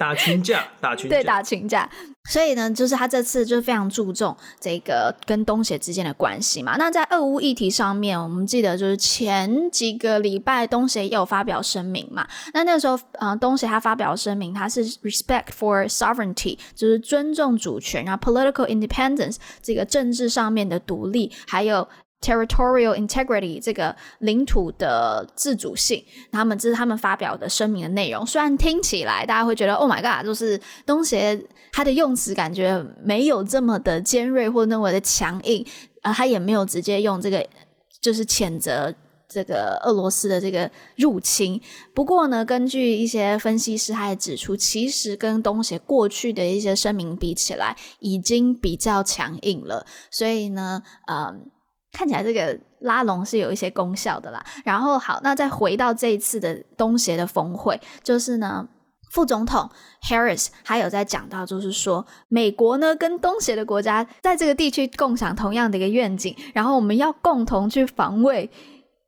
[0.00, 1.86] 打群架， 打群架，对，打群架。
[2.30, 6.76] 所以呢，就是他这次就非常注重这个跟东协之间的关系嘛。
[6.78, 12.26] 那在俄乌议题上面，我们记得就是前几个礼拜东协也有发表声明嘛。
[12.54, 21.86] 那那个时候，呃，东协他发表声明，他是 respect for sovereignty，就是尊重主权，然后 political independence 这个政治上面的独立，还有。
[22.20, 28.26] Territorial integrity 这个领土的自主性，他们这是他们发表的声明的内容。
[28.26, 35.64] 虽然听起来大家会觉得 “Oh my God”，就是东协他的用词感觉没有这么的尖锐或那么的强硬，
[36.02, 37.46] 啊、呃，他也没有直接用这个
[38.02, 38.94] 就是谴责
[39.26, 41.58] 这个俄罗斯的这个入侵。
[41.94, 49.86] 不过呢，根据一些分析师还指出，其实跟东协过去的一些声明比起来，已经比较强硬了。
[50.10, 51.46] 所以呢，嗯，
[51.92, 54.44] 看起来这个拉拢是有一些功效的啦。
[54.64, 58.68] 然后好，那再回到这一次的东协的峰会，就是呢。
[59.12, 59.68] 副总统
[60.08, 68.48] Harris 还有在讲到，就是说美国呢跟东协的国家在这个地区共享同样的一个愿景，然后我们要共同去防卫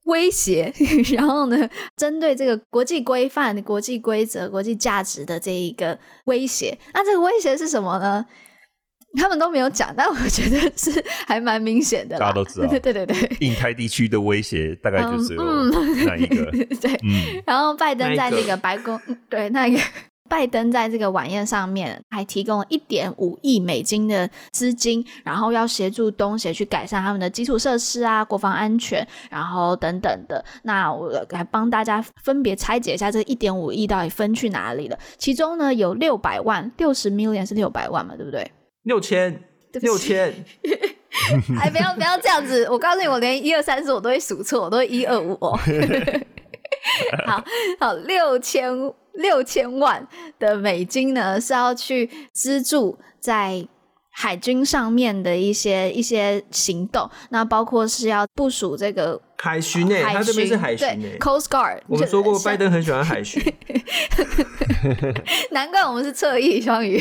[0.07, 0.75] 威胁，
[1.15, 8.27] 然后呢针对这个国际规范、国际规则、国际价值的这一个威胁，那这个威胁是什么呢？
[9.15, 12.19] 他们都没有讲，但我觉得是还蛮明显的。
[12.19, 15.35] 大家都知道， 对对对对，印太地区的威胁大概就是
[16.05, 16.45] 那一个。
[16.53, 18.99] 嗯、对，嗯、然后拜登在那个白宫，
[19.29, 19.79] 对那个
[20.29, 30.43] 拜登在这个晚宴上面还提供了一点五亿美金的资金，然后要协助东协去改善他们的基础设施啊、国防安全，然后等等的。
[30.63, 34.99] 那我来帮大家分别拆解一下这一点五亿到底分去哪里了。
[35.19, 38.51] 其中呢，有六百万，六十 million 是六百万嘛，对不对？
[38.85, 40.45] 六千，六千，
[41.61, 42.67] 哎，不要不要这样子！
[42.71, 45.59] 我告诉你，我连一二三四我都会数错，我都会一二五哦。
[47.27, 47.45] 好
[47.79, 48.73] 好，六千
[49.13, 50.07] 六千万
[50.39, 53.67] 的美金呢，是要去资助在
[54.11, 61.81] 海军上面的一些一些行动，那包括是要部署这个海巡诶，他这边是海巡诶，Coast Guard。
[61.87, 63.41] 我们说过，拜登很喜欢海巡，
[65.53, 67.01] 难怪我们是侧翼双鱼。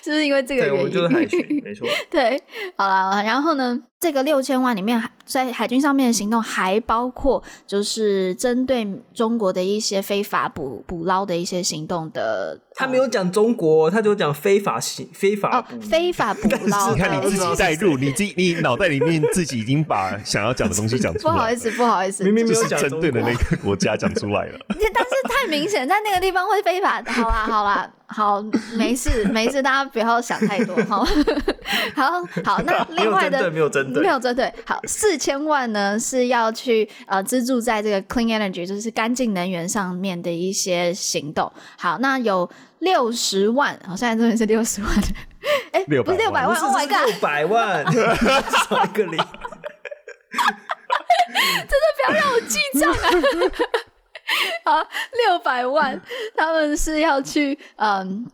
[0.00, 1.88] 就是因为这个原因，对，我就是海军，没错。
[2.10, 2.40] 对，
[2.76, 8.84] 好了，然后呢，这个六千万里面，在海军上面的行动还包括，就是针对
[9.14, 12.58] 中国的一些非法捕捕捞的一些行动的。
[12.74, 16.92] 他没有讲中国，他就讲非法行非法哦，非法捕 捞。
[16.92, 21.38] 你看你自己带入，你自己你脑袋里面自己已经把想要讲的东西讲出来了。
[21.38, 24.58] 不好意思，不好意思，明明没有讲针对的那个国家讲出来了。
[24.68, 27.00] 但是太明显，在那个地方会非法。
[27.06, 28.42] 好啦，好啦，好，
[28.76, 30.74] 没事，没事，大家不要想太多。
[30.86, 31.04] 好，
[31.94, 34.52] 好，好，那另外的没有针对，没有针对。
[34.64, 41.52] 好， 四千万呢是要去呃资助在这个 clean energy，就是干净能源上面的一些行动。
[41.78, 42.50] 好，那有。
[42.82, 44.90] 六十万，好，现在这边是六十万，
[45.70, 47.84] 哎、欸，不是六百万，Oh my god，六百万，
[48.68, 49.16] 少一个零，
[50.32, 52.96] 真的不要让我记账啊！
[54.64, 54.88] 好，
[55.28, 56.02] 六百万，
[56.36, 58.28] 他们是要去嗯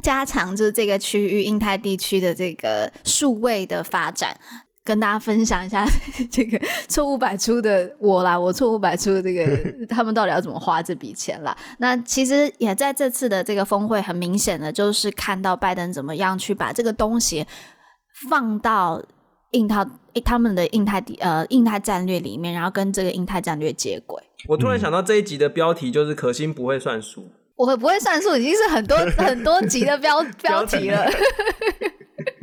[0.00, 4.38] 加强，就是这个区域印太地区的这个数位的发展。
[4.88, 5.86] 跟大家分享一下
[6.32, 9.46] 这个错误百出的我啦，我错误百出的这个
[9.86, 11.54] 他们到底要怎么花这笔钱啦？
[11.76, 17.46] 那其实也在这次的这个峰会，很明显的就是看到拜登怎么样去把这个东西
[18.30, 19.02] 放到
[19.50, 19.86] 印太
[20.24, 24.22] 他们的印太呃印太战略里面，然后跟这个印太战略接轨。
[24.48, 31.06] 我突然想到这一集的标题就是“可心不会算数”，我会不会算数已经是很多 很多集的标标题了。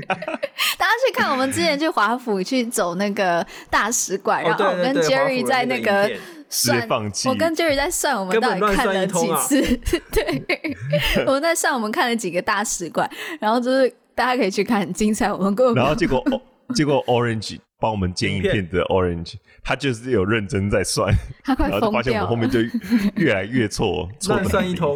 [0.77, 6.09] 大家去看我们之前去华府去走那个大使馆，然后我跟 Jerry 在那个
[6.49, 6.87] 算，
[7.25, 9.61] 我跟 Jerry 在算我们到底看了几次，
[10.11, 10.77] 对，
[11.25, 16.23] 我们在算我们看了几个大使馆，然后就是大家可以去看很精彩，我们然后结果
[16.73, 21.13] 结果 Orange 帮我们剪影片的 Orange，他就是有认真在算，
[21.43, 22.59] 他快疯掉了，然后发现我们后面就
[23.15, 24.95] 越来越错，错乱算一通。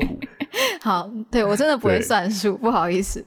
[0.82, 3.24] 好，对我真的不会算数，不好意思。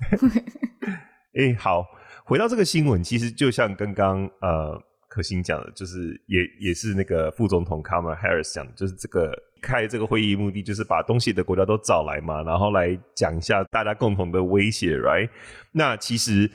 [1.34, 1.86] 哎、欸，好，
[2.24, 15.30] 回到这个新闻，其实就像刚刚呃可心讲的，就是也也是那个副总统 Kamala Harris 讲的，就是这个开这个会议目的就是把东西的国家都找来嘛，然后来讲一下大家共同的威胁，right？
[15.72, 16.50] 那其实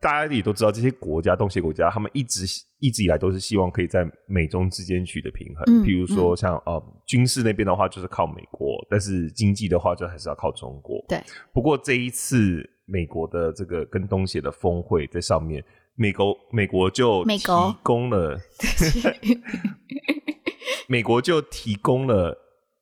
[0.00, 2.44] 大家也都知道，这些国家东协国家，他们一直
[2.78, 11.04] 一直以来都是希望可以在美中之间取得平衡，嗯、比如说像呃军事那边的话就是靠美国，但是经济的话就还是要靠中国。
[11.08, 11.20] 对，
[11.52, 12.70] 不过这一次。
[12.84, 15.64] 美国的这个跟东协的峰会在上面，
[15.94, 17.48] 美国美国就提
[17.82, 18.38] 供了，
[20.88, 22.36] 美国就提供了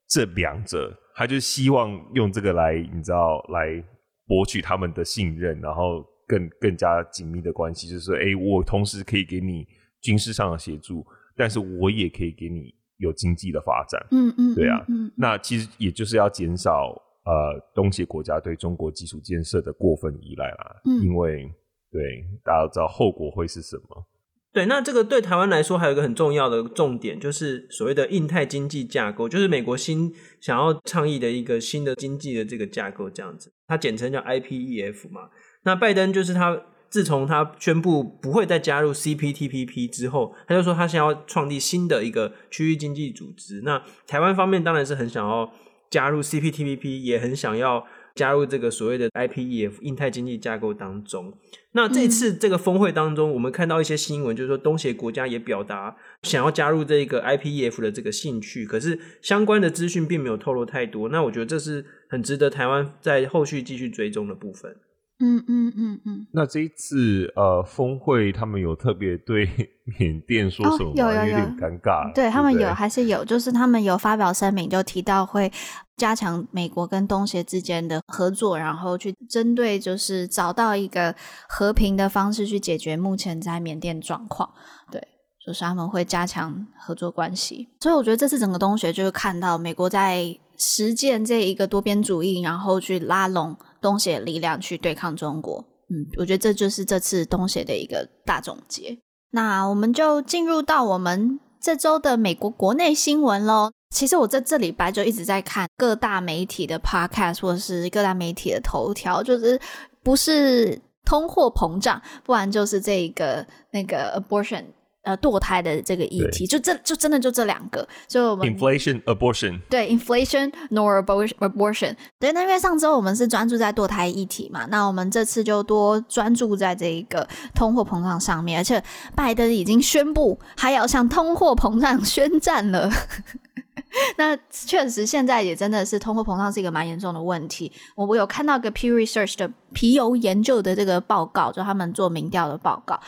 [0.09, 3.83] 这两者，他就希望用这个来，你知道，来
[4.27, 9.67] 博取他们的信任，然后更更加紧密的关系，就是说，哎，我同时可以给你
[10.01, 16.97] 军事上的协助，但是我也可以给你有经济的发展，嗯嗯，对啊，嗯，那其实也就是要减少。
[17.25, 21.53] 呃，东协国家对中国基础建设的过分依赖啦，嗯，因为
[21.91, 24.07] 对大家都知道后果会是什么。
[24.53, 35.29] 对，那这个对台湾来说还有一个很重要的重点，就是所谓的印太经济架构，就是美国新想要倡议的一个新的经济的这个架构，这样子，它简称叫 IPEF 嘛。
[35.63, 43.61] 那拜登就是他自从他宣布不会再加入 CPTPP 之后，他就说他想要创立新的一个区域经济组织。
[43.63, 45.49] 那台湾方面当然是很想要
[45.91, 47.85] 加入 CPTPP，也很想要
[48.15, 51.35] 加入这个所谓的 IPEF 印太经济架构当中。
[51.73, 61.09] 那这次这个峰会当中，我们看到一些新闻，就是说东协国家也表达想要加入这个 IPEF 的这个兴趣，可是相关的资讯并没有透露太多。
[61.09, 64.77] 那我觉得这是很值得台湾在后续继续追踪的部分。
[65.23, 69.47] 嗯嗯嗯嗯，那这一次呃峰会，他们有特别对
[69.99, 72.11] 缅甸说什么有有有，有点尴尬。
[72.15, 75.53] 对，对他们有还是有，就是他们有发表声明，就提到会
[75.99, 81.15] 加强美国跟东协之间的合作，然后去针对就是找到一个
[81.47, 84.49] 和平的方式去解决目前在缅甸状况。
[84.91, 85.07] 对，
[85.47, 87.69] 就是他们会加强合作关系。
[87.81, 93.55] 所以我觉得这次整个东协就是看到美国在实践这一个多边主义，然后去拉拢。
[93.81, 98.99] 东协力量去对抗中国，嗯，我觉得这就是这次东协的一个大总结。
[99.33, 103.71] 那我们就进入到我们这周的美国国内新闻喽。
[103.95, 109.61] 其实我在这礼拜就一直在看各大媒体的 podcast 或者是各大媒体的头条，就是
[110.03, 114.65] 不是通货膨胀，不然就是这一个那个 abortion。
[115.03, 122.31] 呃，堕胎的这个议题，就这就真的就这两个，就我们 inflation abortion 对 inflation nor abortion 对。
[122.33, 128.83] 那因为上周我们是专注在堕胎议题嘛，那我们这次就多专注在这一个通货膨胀上面，而且
[129.15, 132.91] 拜登已经宣布还要向通货膨胀宣战了。
[134.19, 137.73] 那确实现在也真的是通货膨胀是一个蛮严重的问题。
[137.97, 143.01] 我我有看到个 Pew Research 的皮尤研究的这个报告，就他们做民调的报告。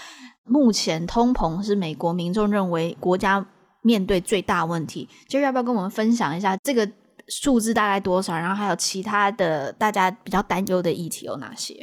[0.45, 3.47] 目前通膨是美国民众认为国家
[3.83, 6.91] 面对最大问题，就要不要跟我们分享一下这个
[7.29, 8.35] 数字大概多少？
[8.35, 11.75] 然后还有其他的大家比较担忧的议题有哪些？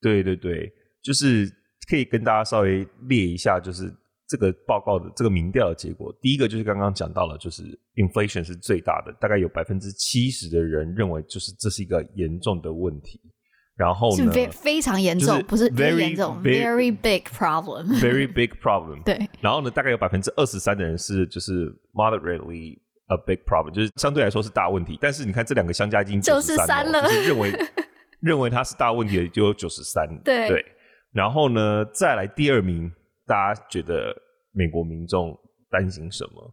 [0.00, 0.70] 对对对，
[1.02, 1.50] 就是
[1.88, 3.92] 可以跟大家稍微列一下，就是
[4.28, 6.12] 这个报告的这个民调的结果。
[6.20, 7.62] 第一个就是刚刚讲到了，就是
[7.96, 13.20] inflation 是最大的，大概有百分之七十的人认为就是这是一个严重的问题。
[13.78, 19.00] 然后呢，是非常严重，不是 very 严重，very big problem，very big problem。
[19.06, 19.16] 对。
[19.40, 22.76] 然后呢，大概有百分之二十三的人是就是 moderately
[23.06, 24.98] a big problem，就是相对来说是大问题。
[25.00, 27.52] 但是你看这两个相加已经九十三了，就是认为
[28.20, 30.08] 认为它是大问题的就有九十三。
[30.24, 30.48] 对。
[30.48, 30.64] 对。
[31.12, 32.90] 然后呢，再来第二名，
[33.28, 34.12] 大家觉得
[34.50, 35.38] 美国民众
[35.70, 36.52] 担心什么？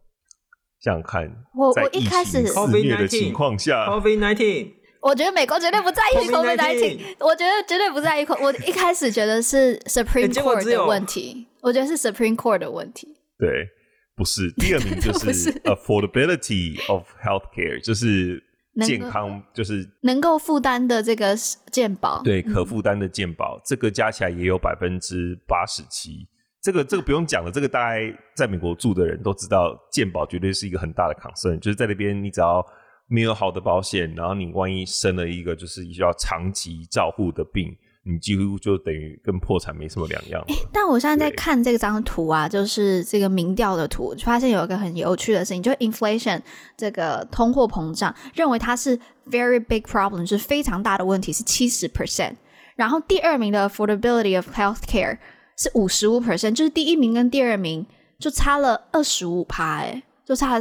[0.78, 4.70] 想想看，我我一开始肆虐的情况下，COVID-19。
[5.00, 8.26] 我觉得美国绝对不在意 COVID-19，我觉得绝对不在意。
[8.40, 13.16] 我一开始觉得是 Supreme Court 的问题，我觉得是 Supreme Court 的问题。
[13.38, 13.68] 对，
[14.16, 18.42] 不是第二名就是 Affordability of Healthcare，就是
[18.84, 21.36] 健康，就是能够负担的这个
[21.70, 26.26] 健保，对，可负担的健保，这个加起来也有百分之八十七。
[26.62, 32.66] 这个这个不用讲了，这个大概在美国住的人都知道，健保绝对是一个很大的 concern，就是在那边你只要。
[33.08, 40.46] 没有好的保险，然后你万一生了一个就是需要长期照护的病，你几乎就等于跟破产没什么两样了。
[40.72, 46.40] 但我现在在看这张图啊，就是这个民调的图，发现有一个很有趣的事情，就是 inflation
[46.76, 48.98] 这个通货膨胀，认为它是
[49.30, 52.34] very big problem，就是非常大的问题，是七十 percent。
[52.74, 55.18] 然后第二名的 affordability of healthcare
[55.56, 57.86] 是五十五 percent，就是第一名跟第二名
[58.18, 60.02] 就差了二十五趴，哎。
[60.26, 60.60] 就差，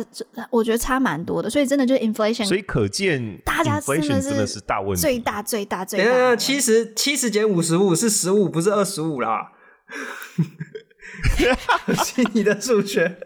[0.51, 6.35] 我觉得差蛮多的，所以真的就是 inflation，所以可见大家真的是大问题，最大最大最大。
[6.35, 9.53] 七十七十减五十五是十五，不是二十五啦。
[12.05, 13.17] 是你的数学。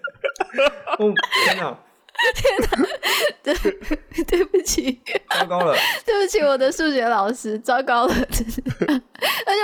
[0.98, 1.14] 哦，
[1.44, 1.78] 天哪！
[2.36, 2.68] 天哪！
[3.44, 3.54] 对，
[4.24, 5.76] 对不起，糟糕了，
[6.06, 8.64] 对不起，我的数学老师，糟糕了，而且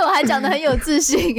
[0.03, 1.33] 我还讲得很有自信，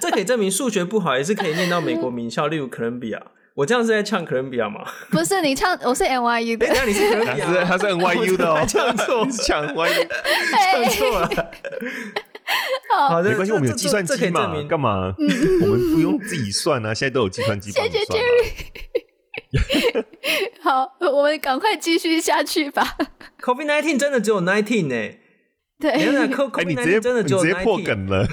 [0.00, 3.22] 这可以证明数学不好也是可以念到美国名校，例如哥伦比亚。
[3.60, 4.80] 我这样是在唱哥伦比亚吗？
[5.10, 10.08] 不是，你唱我是 NYU 的，那你是哥伦比亚，他是 NYU 的哦，唱错， 唱 NYU，
[10.72, 11.28] 唱错了。
[12.96, 15.14] 好，没关系，我们有计算机嘛，干嘛？
[15.60, 18.02] 我们不用自己算啊，现在都有计算机帮你算。
[18.02, 20.04] 谢谢 Jerry。
[20.64, 22.96] 好，我们赶快继续下去吧。
[23.42, 25.16] COVID nineteen 真的只有 nineteen 呢？
[25.78, 28.26] 对，哎，你直接真的直接破梗了，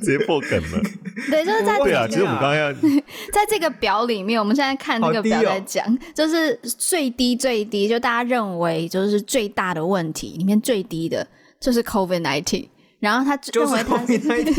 [0.00, 0.80] 直接破梗了。
[1.30, 2.72] 对，就是在对啊，其实我们刚刚要
[3.32, 11.26] 在这个表里面，我们现在看这个表在讲，就是最低最低，就大家认为就是最大的问题里面最低的
[11.60, 12.68] 就是 COVID nineteen
[13.00, 14.16] 然后他认为他是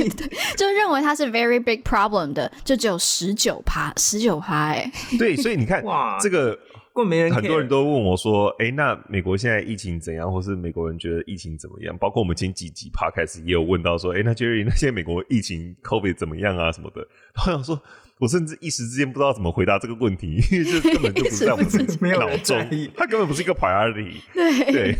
[0.57, 6.57] 就认为他是 very big problem 的，就只有十九趴，十九趴，哎，对，所以你看哇，这个
[6.93, 7.33] 过没人。
[7.33, 10.31] 很多人都问我说：“哎、欸，那美国现在疫情怎样？
[10.31, 16.71] 或是美国人觉得疫情怎么样？”包括我们前几集 podcast 也有问到说：“哎、欸，那 Jerry，那现在美国疫情 COVID 怎么样啊？
[16.71, 17.01] 什么的？”
[17.35, 17.81] 然后我想说，
[18.19, 21.65] 我甚至一时之间不知道怎么回答这个问题，因为这根本就不是在我们
[22.17, 22.57] 脑中，
[22.95, 24.17] 它根本不是一个 priority。
[24.33, 24.97] 对对。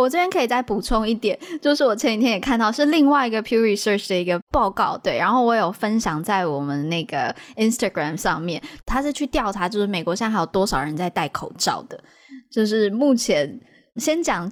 [0.00, 12.02] 我这边可以再补充一点，就是我前几天也看到是另外一个 pure Research 的一个报告，对，然后我有分享在我们那个 Instagram 上面，他是去调查，就是美国现在还有多少人在戴口罩的，
[12.50, 13.60] 就是目前
[13.96, 14.50] 先讲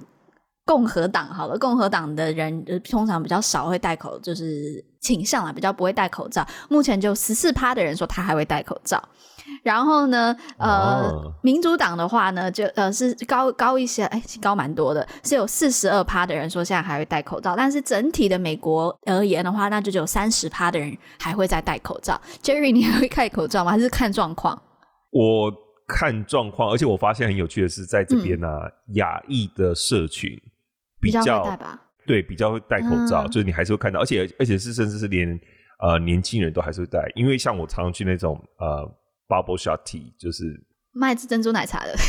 [0.65, 9.01] 共和党好了，共和党的人通常比较少会戴口，就是倾向啊比较不会戴口罩，目前就十四趴的人说他还会戴口罩。
[9.63, 11.33] 然后呢，呃，oh.
[11.41, 22.19] 民主党的话呢，就呃是高高一些，哎，高蛮多的，是有四十二趴的人说现在还会戴口罩，但是整体的美国而言的话，那就只有三十趴的人还会再戴口罩。
[22.41, 23.71] Jerry，你还会 戴口罩吗？
[23.71, 24.59] 还是看状况？
[25.11, 25.51] 我
[25.87, 30.29] 看状况，而且我发现很有趣的是，在这边呢、啊，嗯、亚裔的社群
[30.99, 31.81] 比较，比较会戴吧？
[32.07, 35.39] 对，比较会戴口罩，嗯、就是你还是会看到，而且而且是甚至是连
[35.79, 38.97] 呃年轻人都还是会戴，因为像我常常去那种呃。
[39.31, 40.61] Bubble shot tea 就是
[40.91, 41.95] 卖珍珠奶茶的。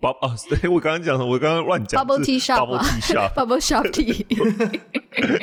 [0.00, 0.30] Bub 哦，
[0.60, 2.04] 对我刚刚讲的，我刚刚乱讲。
[2.04, 4.22] Bubble tea shop，Bubble tea shop，Bubble shot tea。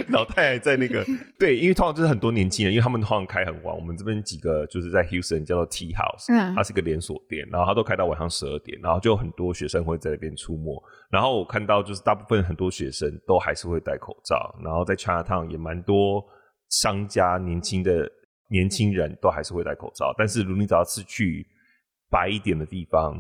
[0.13, 1.03] 老太太在那个
[1.39, 3.75] 对，因为通常就是很多年轻人，因为他们通常开很晚。
[3.75, 10.81] 我们这边几个就是在 Houston 叫做 Tea House，嗯，它是一个连锁店，然后它都开到晚上十二点，然后就有很多学生会在那边出没。
[11.09, 16.23] 然后我看到就是大部分很多学生都还是会戴口罩，然后在 Chinatown 也蛮多
[16.69, 18.09] 商家年轻的。
[18.49, 21.45] 年轻人都还是会戴口罩，但是如果你只要是去
[22.09, 23.15] 白一点的地方，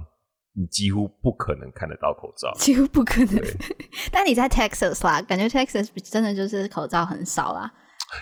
[0.55, 3.41] 你几乎不可能看得到口罩，几乎不可能。
[4.11, 7.71] 但你在 Texas 啦，感觉 Texas 真的就是口罩很少啦。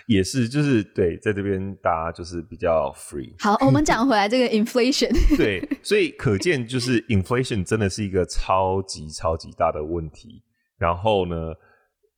[0.07, 3.33] 也是，就是对，在这边大家就是比较 free。
[3.43, 5.11] 好，我们讲回来这个 inflation。
[5.35, 10.41] 对，所以可见就是 inflation 真的是一个超级超级大的问题。
[10.77, 11.51] 然后呢，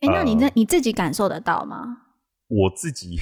[0.01, 2.02] 哎、欸，那你那、呃、你自己感受得到吗？
[2.53, 3.17] 我自己，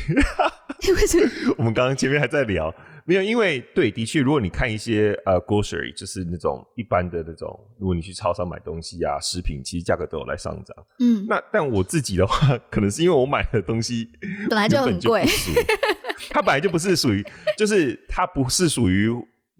[0.82, 1.02] 因为
[1.58, 2.74] 我们刚刚前面还在聊，
[3.06, 7.48] 没有，因为对，的确，如果你看一些呃，grocery，就是那种一般的那种，
[7.80, 10.76] 如果你去超商买东西啊，食品其实价格都有来上涨。
[11.00, 14.10] 嗯，那但我自己的话， 可能是因为我买的东西
[14.50, 15.26] 本来就很贵，
[16.30, 17.24] 它本来就不是属于，
[17.58, 19.10] 就是它不是属于。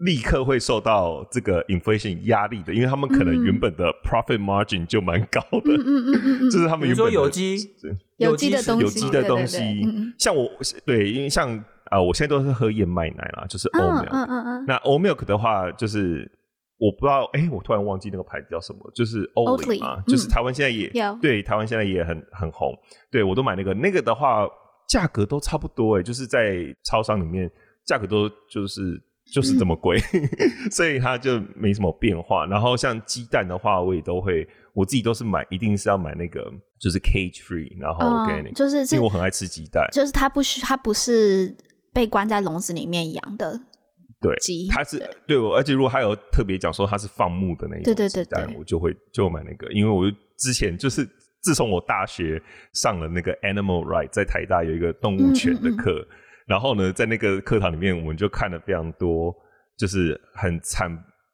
[0.04, 7.56] 立刻会受到这个 inflation 压力的，因为他们可能原本的 profit margin 就蛮高的，嗯嗯嗯嗯，就是他们原本的有机？
[8.16, 9.58] 有机的东西，有机的东西，
[10.18, 10.48] 像我
[10.84, 16.28] 对，因为像啊、呃，我现在都是喝燕麦奶啦，就是 oat milk，嗯嗯嗯，那 oat milk 的话，就是
[16.78, 21.16] 我不知道，哎，我突然忘记那个牌子叫什么，就是 Oatly 嘛，嗯、就是台湾现在也有。
[21.22, 22.76] 对，台湾现在也很很红，
[23.10, 24.48] 对我都买那个，那个的话
[24.88, 27.48] 价格都差不多，哎，就是在超商里面
[27.86, 29.00] 价格都就是。
[29.32, 30.28] 就是这么贵，嗯、
[30.70, 32.44] 所以它就没什么变化。
[32.44, 39.88] 然后像鸡蛋的话，我也都会，我自己都是买，一定是要买那个，就是 cage free，然后 organic，、哦、就是因为我很爱吃鸡蛋。
[39.90, 41.56] 就是它不需，它不是
[41.94, 43.58] 被关在笼子里面养的，
[44.20, 44.36] 对，
[44.70, 50.04] 它是对我，而且如果它有特别讲说它是放牧的那一种鸡蛋，我就会就买那个，因为我
[50.36, 51.08] 之前就是
[51.40, 52.38] 自从我大学
[52.74, 55.92] 上了那个 animal right，在台大有一个动物权的课。
[55.92, 56.18] 嗯嗯嗯
[56.52, 59.34] 然后呢，在那个课堂里面，我们就看了非常多，
[59.78, 60.86] 就是很惨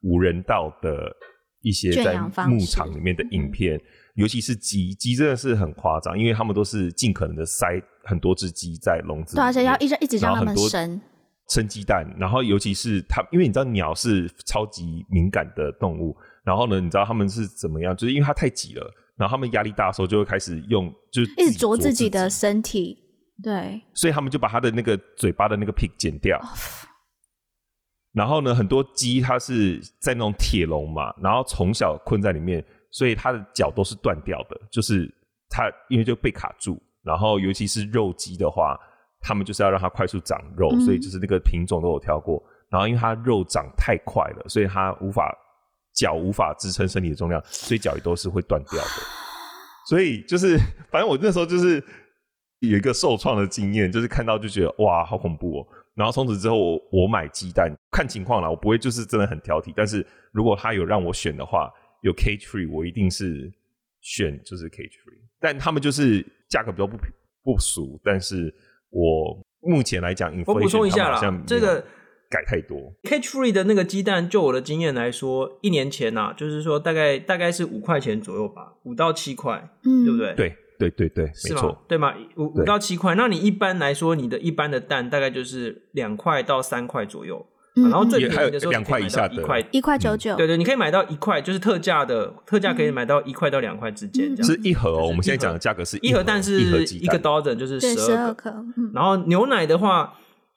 [0.04, 1.12] 无人道的
[1.60, 2.16] 一些在
[2.46, 3.80] 牧场里面的影片，
[4.14, 11.00] 尤其是鸡，鸡真的是很夸张，因为他们都是尽可能的塞很多只鸡在笼子里面，对，而且要一直一直让他们生
[11.48, 12.06] 生鸡蛋。
[12.16, 17.96] 然后尤其是它，因为你知道鸟是超级敏感的动物，然后呢，你知道他们是怎么样？
[17.96, 23.07] 就是因为它太挤了，然后他们压力大的时候就会开始用，就是一直啄自己的身体。
[23.41, 26.41] 对，所以他们就把他的那个嘴巴的那个皮剪掉，
[28.12, 35.09] 然后呢，很多鸡它是在那种铁笼嘛，然后从小困在里面，所以它的脚都是断掉的，就是
[35.49, 38.76] 它因为就被卡住，然后尤其是肉鸡的话，
[39.20, 45.32] 他们就是要让它快速长肉，所以就是那个品种都有挑过，然后因为它肉长太快了，所以它无法
[45.95, 49.03] 脚无法支撑身体的重量，所以脚也都是会断掉的，
[49.89, 50.59] 所以就是
[50.91, 51.80] 反正我那时候就是。
[52.61, 55.66] 有一个受创的经验，就是看到就觉得哇，好恐怖哦。
[55.94, 59.72] 然后从此之后我，我我买鸡蛋看情况啦，我不会就是真的很挑剔。
[59.76, 63.52] 但是如果他有让我选的话，有 cage free，我一定是
[64.00, 65.18] 选就是 cage free。
[65.40, 66.96] 但他们就是价格比较不
[67.44, 68.52] 不俗，但是
[68.90, 71.84] 我目前来讲，我补充一下啦，这个
[72.28, 72.92] 改太多。
[73.04, 80.34] cage free 的那个鸡蛋，就我的经验来说，一年前呐、啊，就是说大概大概是五块钱左右吧，五到七块，嗯，对不对？
[80.34, 80.56] 对。
[80.79, 82.14] 对对对，没错，对吗？
[82.37, 87.47] 五五到七块，那你一般来说，你的一般的蛋大概就是两块到三块左右。
[87.74, 89.35] 然后最便宜的时候两块以下的。
[89.35, 89.64] 一块。
[89.70, 94.53] 一块九九，对对，你可以买到一块，就是特价的，特价可以买到一块到两块之间，这样。
[94.53, 98.53] 是一盒哦，我们现在讲的价格是一盒，但是一个 dozen 就是十二颗。
[98.93, 100.14] 然后牛奶的话，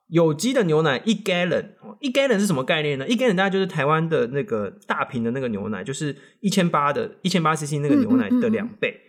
[0.08, 1.66] 有机的牛奶一 gallon，
[2.00, 3.08] 一 gallon 是什么概念呢？
[3.08, 9.00] 一 gallon 大概就是台湾的那个大瓶的那个牛奶，就是一千八的一千八 cc 那个牛奶的两倍。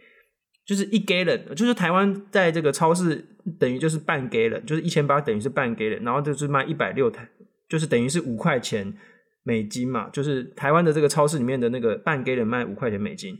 [0.64, 3.24] 就是一 gallon，就是台湾在这个超市
[3.58, 7.28] 等于就是半 gallon，就是一千八等于是半 gallon，然后就是卖一百六台，
[7.68, 8.94] 就是等于是五块钱
[9.42, 10.08] 美金嘛。
[10.10, 13.36] 就是台湾的这个超市里面的那个半 gallon 卖五块钱美金，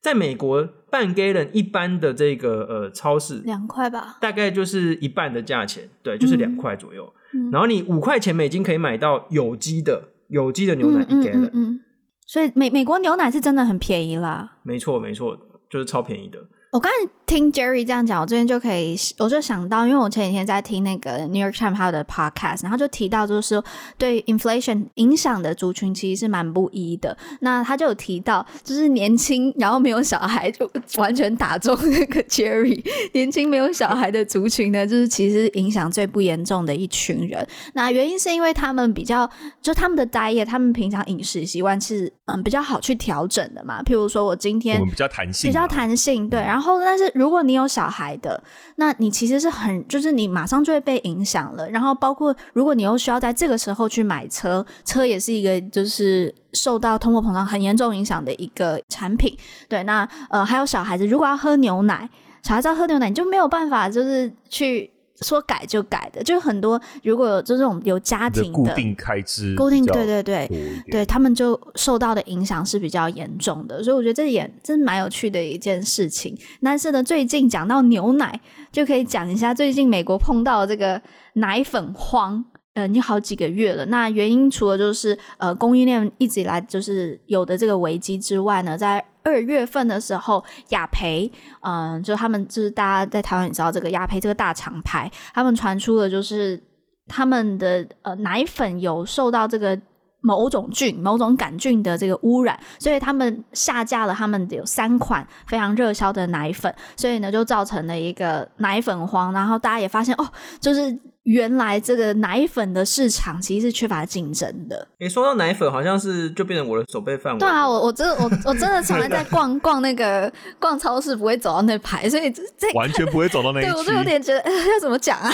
[0.00, 7.12] 在美国半 gallon 一般的这个呃超市两块吧，大概就是一半的价钱，对，就是两块左右。
[7.34, 11.80] 嗯、然后你五块钱美金可以买到有机的有机的牛奶一 gallon，嗯，嗯，嗯，
[12.26, 14.58] 所以美美国牛奶是真的很便宜啦。
[14.62, 16.38] 没错没错，就是超便宜的。
[16.72, 23.62] 我刚才听 Jerry 这样讲，我这边就可以，我就想到，因为我前几天在听那个 New York Times 他的 podcast，然后就提到，就是说
[23.98, 27.14] 对 inflation 影响的族群其实是蛮不一的。
[27.40, 37.46] 那他就有提到，就是年轻然后没有小孩，就完全打中那个 Jerry，年轻没有小孩的族群呢，就是其实影响最不严重的一群人。
[37.74, 39.28] 那原因是因为他们比较，
[39.60, 43.82] 就他们的 diet，他们平常饮食习惯是嗯比较好去调整的嘛。
[43.82, 46.61] 譬如说我今天我们比较弹性，比较弹性，对，然后。
[46.62, 48.42] 后，但是如果你有小孩的，
[48.76, 51.68] 那你其实是很，就是你马上就会被影响了。
[51.68, 59.36] 然后，包括如果你又需要在这个时候去买车，车也是一个就是受到通货膨胀很严重影响的一个产品。
[59.68, 62.08] 对，那呃，还有小孩子，如果要喝牛奶，
[62.42, 64.90] 小孩子要喝牛奶，你就没有办法就是去。
[65.22, 66.80] 说改就改的，就很多。
[67.02, 70.50] 如果有这种有家庭的固定开支，固定对对对，
[70.90, 73.82] 对他们就受到的影响是比较严重的。
[73.82, 76.36] 所以我觉得这也真蛮有趣的一件事情。
[76.60, 78.40] 但是呢，最近讲到牛奶，
[78.72, 81.00] 就可以讲一下最近美国碰到这个
[81.34, 82.44] 奶粉荒。
[82.74, 83.84] 呃，已经好几个月了。
[83.84, 96.60] 那原因除了就是呃供应链一直以来就是有的这个危机之外呢，在二月份的时候，雅培，嗯、就他们就是大家在台湾也知道这个雅培这个大厂牌，他们传出了就是
[97.06, 99.78] 他们的呃奶粉有受到这个
[100.20, 109.32] 某种菌、某种杆菌的这个污染，所以他们下架了他们有三款非常热销的奶粉，所以呢就造成了一个奶粉荒。
[109.32, 110.26] 然后大家也发现哦，
[110.60, 110.98] 就是。
[111.24, 114.88] 原来这个奶粉的市场其实是缺乏竞争的。
[114.98, 117.38] 诶，说到奶粉，好像是就变成我的手背范围。
[117.38, 123.60] 对啊，我我真的我我真的从来在 逛逛那个逛超市不会走到那排，所以这完全不会走到那。
[123.60, 125.32] 对，我就有点觉得 要怎么讲啊？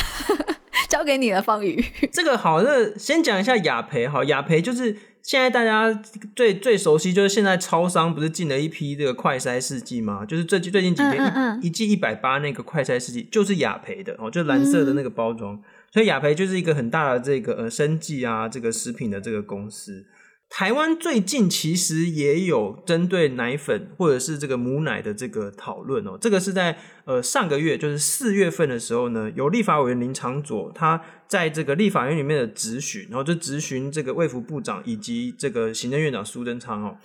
[0.88, 1.82] 交给你了，方宇。
[2.12, 4.06] 这个好，那先讲一下雅培。
[4.06, 5.90] 好，雅培就是现在大家
[6.36, 10.24] 最最熟悉，就是现在超商不是进了一批这个快筛试剂吗？
[10.26, 15.58] 就是最最近几天、嗯嗯嗯、一剂一百八那个快筛试剂，就是雅培的哦，就蓝色的那个包装。
[15.92, 20.04] 所以雅培就是一个很大的这个呃生计啊，这个食品的这个公司。
[20.50, 26.16] 台湾最近其实也有针对奶粉或者是这个母奶的这个讨论哦。
[26.18, 36.96] 这个是在呃上个月，就是四月份的时候呢，有立法委员林长佐他在这个立法院里面的质询，然后就质询这个卫福部长以及这个行政院长苏贞昌哦，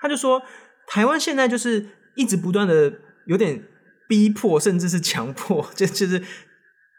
[0.00, 0.42] 他就说
[0.88, 1.86] 台湾现在就是
[2.16, 2.92] 一直不断的
[3.26, 3.62] 有点
[4.08, 6.20] 逼迫，甚至是强迫， 就就是。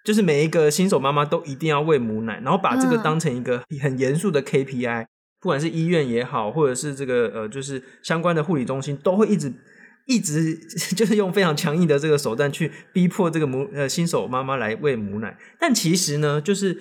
[0.10, 5.06] 就是每一个新手妈妈都一定要喂母奶，然后把这个当成一个很严肃的 KPI，
[5.40, 9.54] 不管是医院也好，或者是这个呃，就是相关的护理中心，都会一直
[10.08, 10.56] 一直
[10.98, 15.38] 就是用非常强硬的这个手段去逼迫这个母呃新手妈妈来喂母奶。
[15.60, 16.76] 但其实呢，就是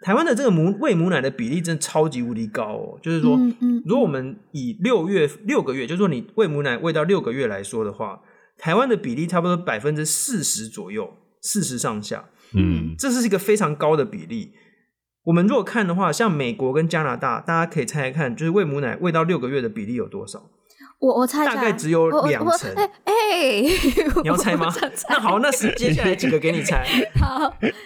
[0.00, 2.98] 台湾的这个母喂母奶的比例真的超级无敌高哦。
[3.02, 3.38] 就是说，
[3.84, 8.22] 如果我们以六月六个月，就是说你喂母奶喂到六个月来说的话，
[8.56, 11.12] 台湾的比例差不多百分之四十左右，
[11.42, 12.24] 四十上下。
[12.54, 14.52] 嗯，这是一个非常高的比例。
[15.24, 20.42] 我们如果看的话，像美国跟加拿大，大家可以猜猜看，就是喂母奶喂到六个月的比例有多少？
[20.98, 22.74] 我我猜大概只有两成。
[23.04, 23.62] 哎，欸、
[24.22, 24.70] 你要猜吗？
[24.70, 26.84] 猜那好，那是接下来几个给你猜。
[27.18, 27.38] 好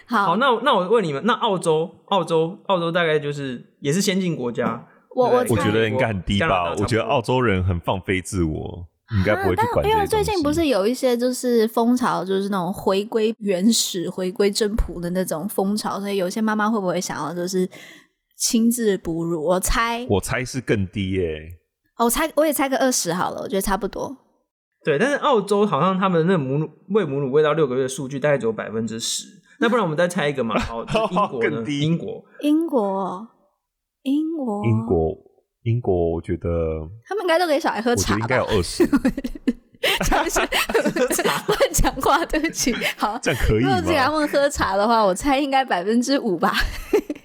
[0.06, 4.86] 好，好，那那我问你们，那澳洲，澳洲，澳洲大概就是也是先进国家。
[5.14, 6.74] 我我我觉得应该很低吧？
[6.76, 8.86] 我觉得澳洲人很放飞自我。
[9.12, 17.68] 应该不会去管、啊、因为最近不是有一些就是风潮，就是那种回归原始、回归真朴的那种风潮，所以有些妈妈会不会想要就是
[18.38, 19.44] 亲自哺乳？
[19.44, 22.04] 我猜，我猜是更低耶、欸。
[22.04, 24.16] 我猜我也猜个二十好了，我觉得差不多。
[24.84, 29.26] 对，但是澳洲好像他们那母乳喂母乳喂到六个月的数据大概只有百分之十。
[29.60, 30.58] 那不然我们再猜一个嘛？
[30.58, 31.64] 好，英国呢？
[31.70, 33.28] 英国，英国，
[34.02, 35.16] 英国，英国。
[35.64, 38.20] 英国，我觉得他们应该都给小孩喝茶吧？
[38.20, 38.88] 应该有二十。
[41.46, 42.74] 乱讲话，对不起。
[42.96, 43.68] 好，这样可以吗？
[43.68, 46.54] 如果给他们喝茶的话，我猜应该百分之五吧。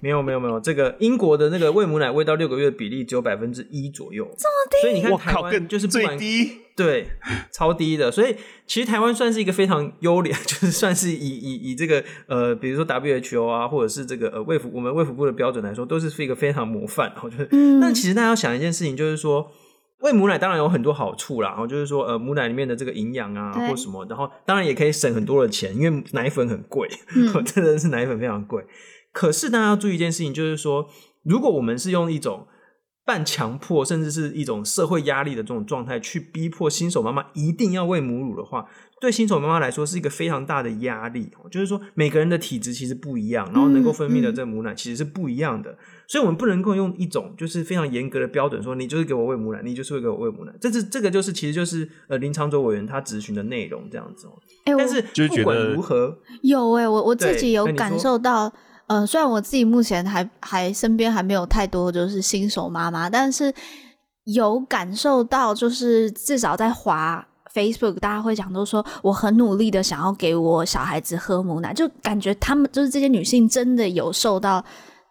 [0.02, 4.82] 没有没有没有，这个英国的那个喂母奶喂到六个月的比例只有百分之一左右，这么低。
[4.82, 7.08] 所以你看台湾就是最低，对，
[7.52, 8.12] 超低的。
[8.12, 8.36] 所以
[8.66, 17.14] 其实台湾算是一个非常优良， 就是算是以以以这个呃，比如说 WHO 啊，或者是这个呃卫福我们卫福部的标准来说，都是一个非常模范。
[17.22, 17.80] 我觉得，嗯。
[17.80, 19.52] 但其实大家要想一件事情，就是说。
[20.02, 28.64] 喂母奶当然有很多好处啦，然后就是说，呃，母奶里面的这个营养啊，或什么，然后当然也可以省很多的钱，因为奶粉很贵，嗯、 真的是奶粉非常贵。
[29.12, 30.88] 可是大家要注意一件事情，就是说，
[31.24, 32.48] 如果我们是用一种
[33.06, 38.68] 半强迫，甚至是一种社会压力的这种状态，去逼迫新手妈妈一定要喂母乳的话，
[39.02, 41.32] 对新手妈妈来说是一个非常大的压力。
[41.50, 50.54] 就是说，每个人的体质其实不一样，然后能够分泌的这个母奶其实是不一样的，嗯嗯、所以我们不能够用一种就是非常严格的标准说，你就是给我喂母奶，你就是会给我喂母奶。
[50.62, 54.28] 这是这个就是其实就是呃林长卓委员他咨询的内容这样子。
[54.66, 58.54] 哎、欸，但是不管如何，有哎、欸，我我自己有感受到，嗯、
[58.90, 63.54] 呃，虽然我自己目前还还身边还没有太多就是新手妈妈，但是
[64.26, 67.26] 有感受到，就是至少在华。
[67.52, 74.64] Facebook 大家会讲，都说我很努力的想要给我小孩子喝母奶，就感觉他们就是这些女性真的有受到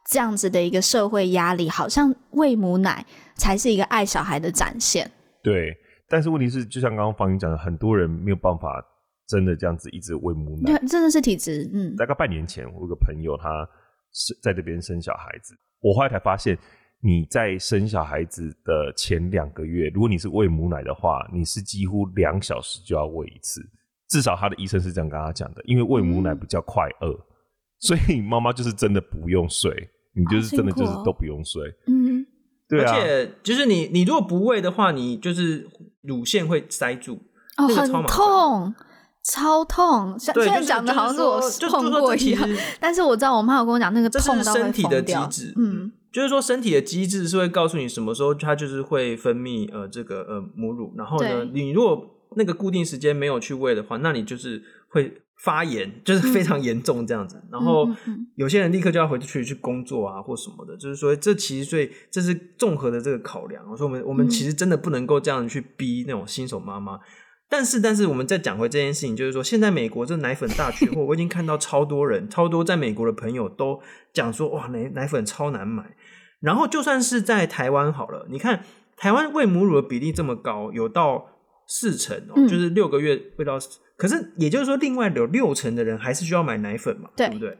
[0.08, 3.04] 这样子的一个社会压力，好像喂母奶
[3.34, 5.10] 才是一个爱小孩的展现。
[5.42, 5.74] 对，
[6.08, 8.80] 但是问题是，就像刚刚方云讲的，很多人没有办法
[9.28, 11.68] 真的这样子一直喂母奶，对，真的是体质。
[11.72, 13.68] 嗯，大概半年前，我有个朋友，他
[14.12, 16.58] 是在这边生小孩子，我后来才发现。
[17.00, 23.60] 你在生小孩子的前两个月，如果你是喂母奶的话，你是几乎两小时就要喂一次，
[24.08, 27.22] 至少他的医生是这样跟他讲的，因为喂母奶比较快饿，嗯、
[27.78, 29.70] 所以妈妈就是真的不用睡，
[30.12, 32.26] 你就是真的就是都不用睡，嗯，
[32.68, 35.68] 对啊，而且就是你你如果不喂的话，你就是
[36.02, 37.16] 乳腺会塞住，
[37.58, 38.74] 哦，很痛，
[39.32, 42.48] 超痛，像现在讲的好像是我痛过一样，
[42.80, 45.92] 但是我知道我妈有跟我讲那个痛到会疯掉，嗯。
[46.10, 52.02] 就是说，身体的机制是会告诉你什么时候它就是会分泌呃这个呃母乳，然后呢，你如果
[52.34, 55.12] 那个固定时间没有去喂的话，那你就是会
[55.44, 57.36] 发炎，就是非常严重这样子。
[57.36, 57.86] 嗯、然后
[58.36, 63.62] 有些人立刻就要回去去工作啊或什么的，就是说这其实最这是综合的这个考量。
[63.70, 66.98] 我说我们我们其实真的不能够这样去逼那种新手妈妈。
[67.48, 73.80] 但是，但是我们再讲回这件事情，就是说，现在美国这奶粉大缺货， 我已经看到超多人、超多在美国的朋友都
[74.12, 75.96] 讲说，哇，奶奶粉超难买。
[76.40, 78.64] 然后，就算是在台湾好了，你看
[78.96, 81.26] 台湾喂母乳的比例这么高，有到
[81.66, 83.58] 四成哦，嗯、就是六个月喂到，
[83.96, 87.58] 可是也就是说，另外有六成的人还是需要买奶粉嘛，对，对不对？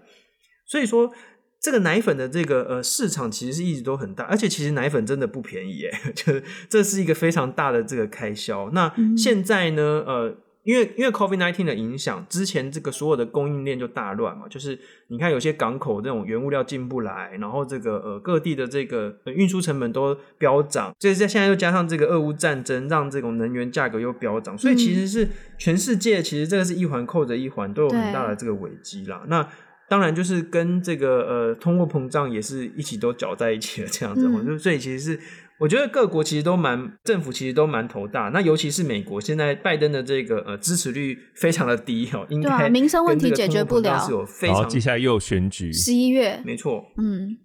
[0.67, 1.13] 所以说。
[1.61, 8.71] 这个奶粉的这个呃市场其实是一直都很大，而且其实奶粉真的不便宜耶， 就是这是一个非常大的这个开销。
[8.73, 14.79] 那现在呢，呃，因为因为 COVID nineteen 的影响，之前这个所有的供应链就大乱嘛，就是
[15.09, 25.29] 你看有些港口这种原物料进不来，然后这个呃各地的这个运输成本都飙涨，所以在现在又加上这个俄乌战争，让这种能源价格又飙涨，所以其实是
[25.59, 29.25] 全世界其实这个是一环扣着一环，都有很大的这个危机啦。
[29.27, 29.49] 那
[29.89, 34.23] 当然，就是跟这个呃通货膨胀也是一起都搅在一起了，这样子。
[34.23, 35.21] 就、嗯、所以其实是
[35.59, 38.31] 我觉得各国其实都蛮政府其实都蛮头大。
[38.33, 43.99] 那尤其是美国，现在拜登的这个呃支持率非常的低哦，应该、啊、民生问题解决不了。
[44.43, 47.39] 然后接下来又有选举，十一月，没错，嗯。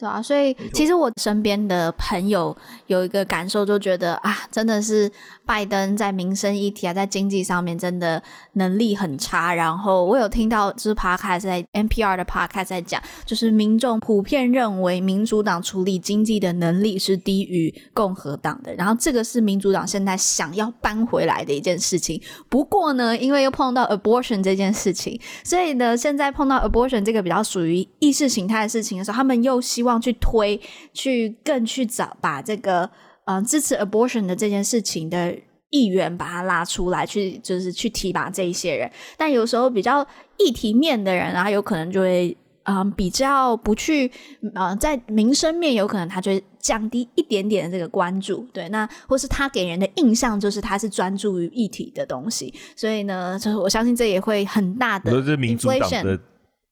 [0.00, 5.12] 对啊，所以其实我身边的朋友有一个感受，就觉得啊，真的是
[5.44, 8.22] 拜登在民生议题啊，在经济上面真的
[8.54, 9.54] 能力很差。
[9.54, 18.74] 然后我有听到就是 Podcast 在 NPR 的 Podcast 在讲，就是民众普遍认为民主党处理经济的能力是低于共和党的。
[18.76, 22.18] 然后这个是民主党现在想要搬回来的一件事情。
[22.48, 29.89] 不过呢，因为又碰到 abortion 这件事情，所以呢，现在碰到 abortion 这个比较属于意识形态的事情的时候，他们又希望。
[29.98, 30.60] 去推，
[30.92, 32.82] 去更去找，把这个
[33.24, 35.34] 嗯、呃、支持 abortion 的这件事情的
[35.70, 38.90] 议员把他拉出来，去就是去提拔这一些人。
[39.16, 44.10] 但有时候比较议题面的人啊，有可能就会嗯、呃、比较不去
[44.42, 48.46] 嗯、呃、在民生面，有可能他就会降低一点点的这个关注。
[48.52, 55.10] 对，那或是他给人的印象就是他是专注于议题的东西，所以呢，就是我相信这也会很大的。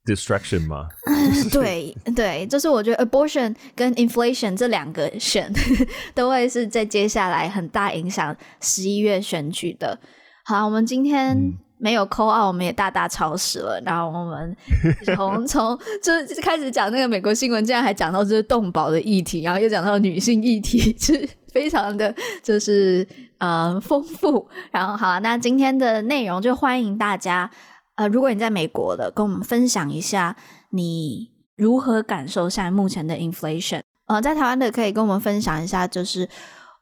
[0.08, 0.88] Distraction 吗？
[1.52, 5.52] 对对，就是我觉得 abortion 跟 inflation 这两个选
[6.14, 9.98] 都会是在接下来很大影响十一月选举的。
[10.44, 11.36] 好，我们今天
[11.76, 13.78] 没有 call out，我们也大大超时了。
[13.84, 14.56] 然后我们
[15.14, 23.06] 从从就是开始讲那个美国新闻，竟然还讲到这是动保的议题，然后又讲到女性议题，是非常的就是
[23.36, 24.48] 呃丰富。
[24.70, 27.50] 然后好，那今天的内容就欢迎大家。
[27.98, 30.36] 呃，如果你在美国的，跟我们分享一下
[30.70, 33.80] 你如何感受现在目前的 inflation？
[34.06, 36.28] 呃，在台湾的可以跟我们分享一下，就是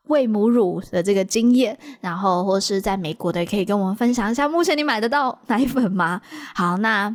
[0.09, 6.21] 喂母乳的这个经验，然后或是在美国的可以跟我们分享一下，目前你买得到奶粉吗？
[6.55, 7.07] 好，那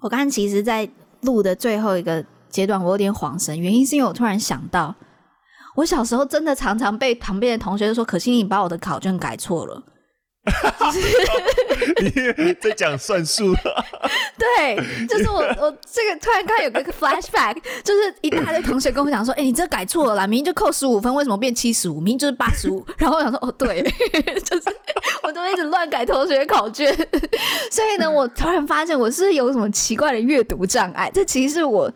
[0.00, 0.88] 我刚刚其实，在
[1.22, 4.94] 录的最后一个阶段，我有点恍神，原因是因为我突然想到，
[5.74, 9.82] 我小时候真的常常被旁边的同学说：“可惜你把我的考卷改错了。”
[12.00, 13.54] 你在讲算术？
[14.38, 14.76] 对，
[15.06, 21.94] 就是我， 我这个突然刚有个 flashback，就是一大堆同学跟我讲说：“哎、欸，你这改错了啦，明明就扣十五分，为什么变七十五？
[21.94, 23.82] 明明就是八十五。”然后我想说：“哦，对，
[24.44, 24.64] 就是
[25.22, 26.94] 我都一直乱改同学考卷。”
[27.70, 31.10] 所以呢，我突然发现我是有什么奇怪的阅读障碍。
[31.12, 31.92] 这其实是我。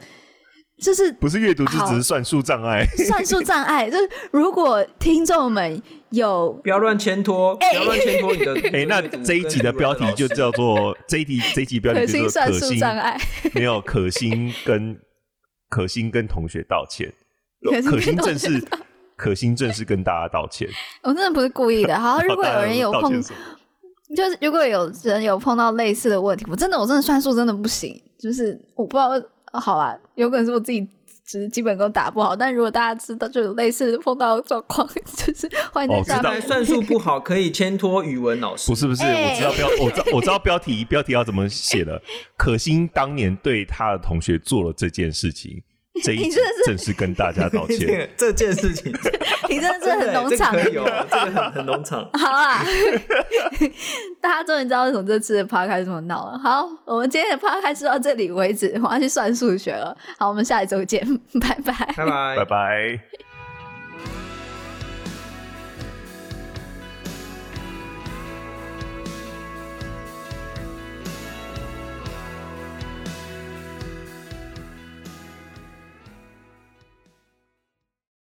[0.80, 2.86] 就是不是阅读，就只是算术障碍。
[3.06, 8.54] 算术障碍，就是如果听众们有不要乱牵拖，不要乱牵拖你的。
[8.72, 13.20] 哎、欸，那这一集的标题就叫做这一集这一集标题就是可心算术障碍，
[13.52, 14.98] 没有可心跟
[15.68, 17.12] 可心跟同学道歉，
[17.84, 18.64] 可心正是
[19.16, 20.66] 可心正是跟大家道歉。
[21.02, 21.98] 我真的不是故意的。
[21.98, 23.22] 好，如果有人有碰，
[24.16, 29.10] 就是如果有人有碰到类似的问题，我真的我真的算术真的不行，就是我不知道。
[29.52, 30.86] 好啊，有可能是我自己
[31.24, 36.38] 只是基本功打不好，但如果大家知道就有类似碰到状况， 就是欢迎在下面。
[36.38, 42.00] 哦、算术不好可以牵拖语文老师，不是不是，欸、我知道标，我知道我知道标题标题要怎么写了。
[42.36, 45.62] 可心当年对他的同学做了这件事情。
[46.04, 48.08] 这一次正式跟大家道歉。
[48.16, 48.92] 这件事情，
[49.48, 52.08] 你真的是很农场，这个、可以哦，这个很很农场。
[52.14, 52.64] 好啊，
[54.20, 56.38] 大家终于知道为什么这次的 podcast 这么闹了。
[56.38, 59.96] 好，我们今天的 podcast 到这里为止，我要去算数学了。
[60.18, 61.06] 好，我们下一周见，
[61.40, 63.00] 拜拜，拜拜，拜拜。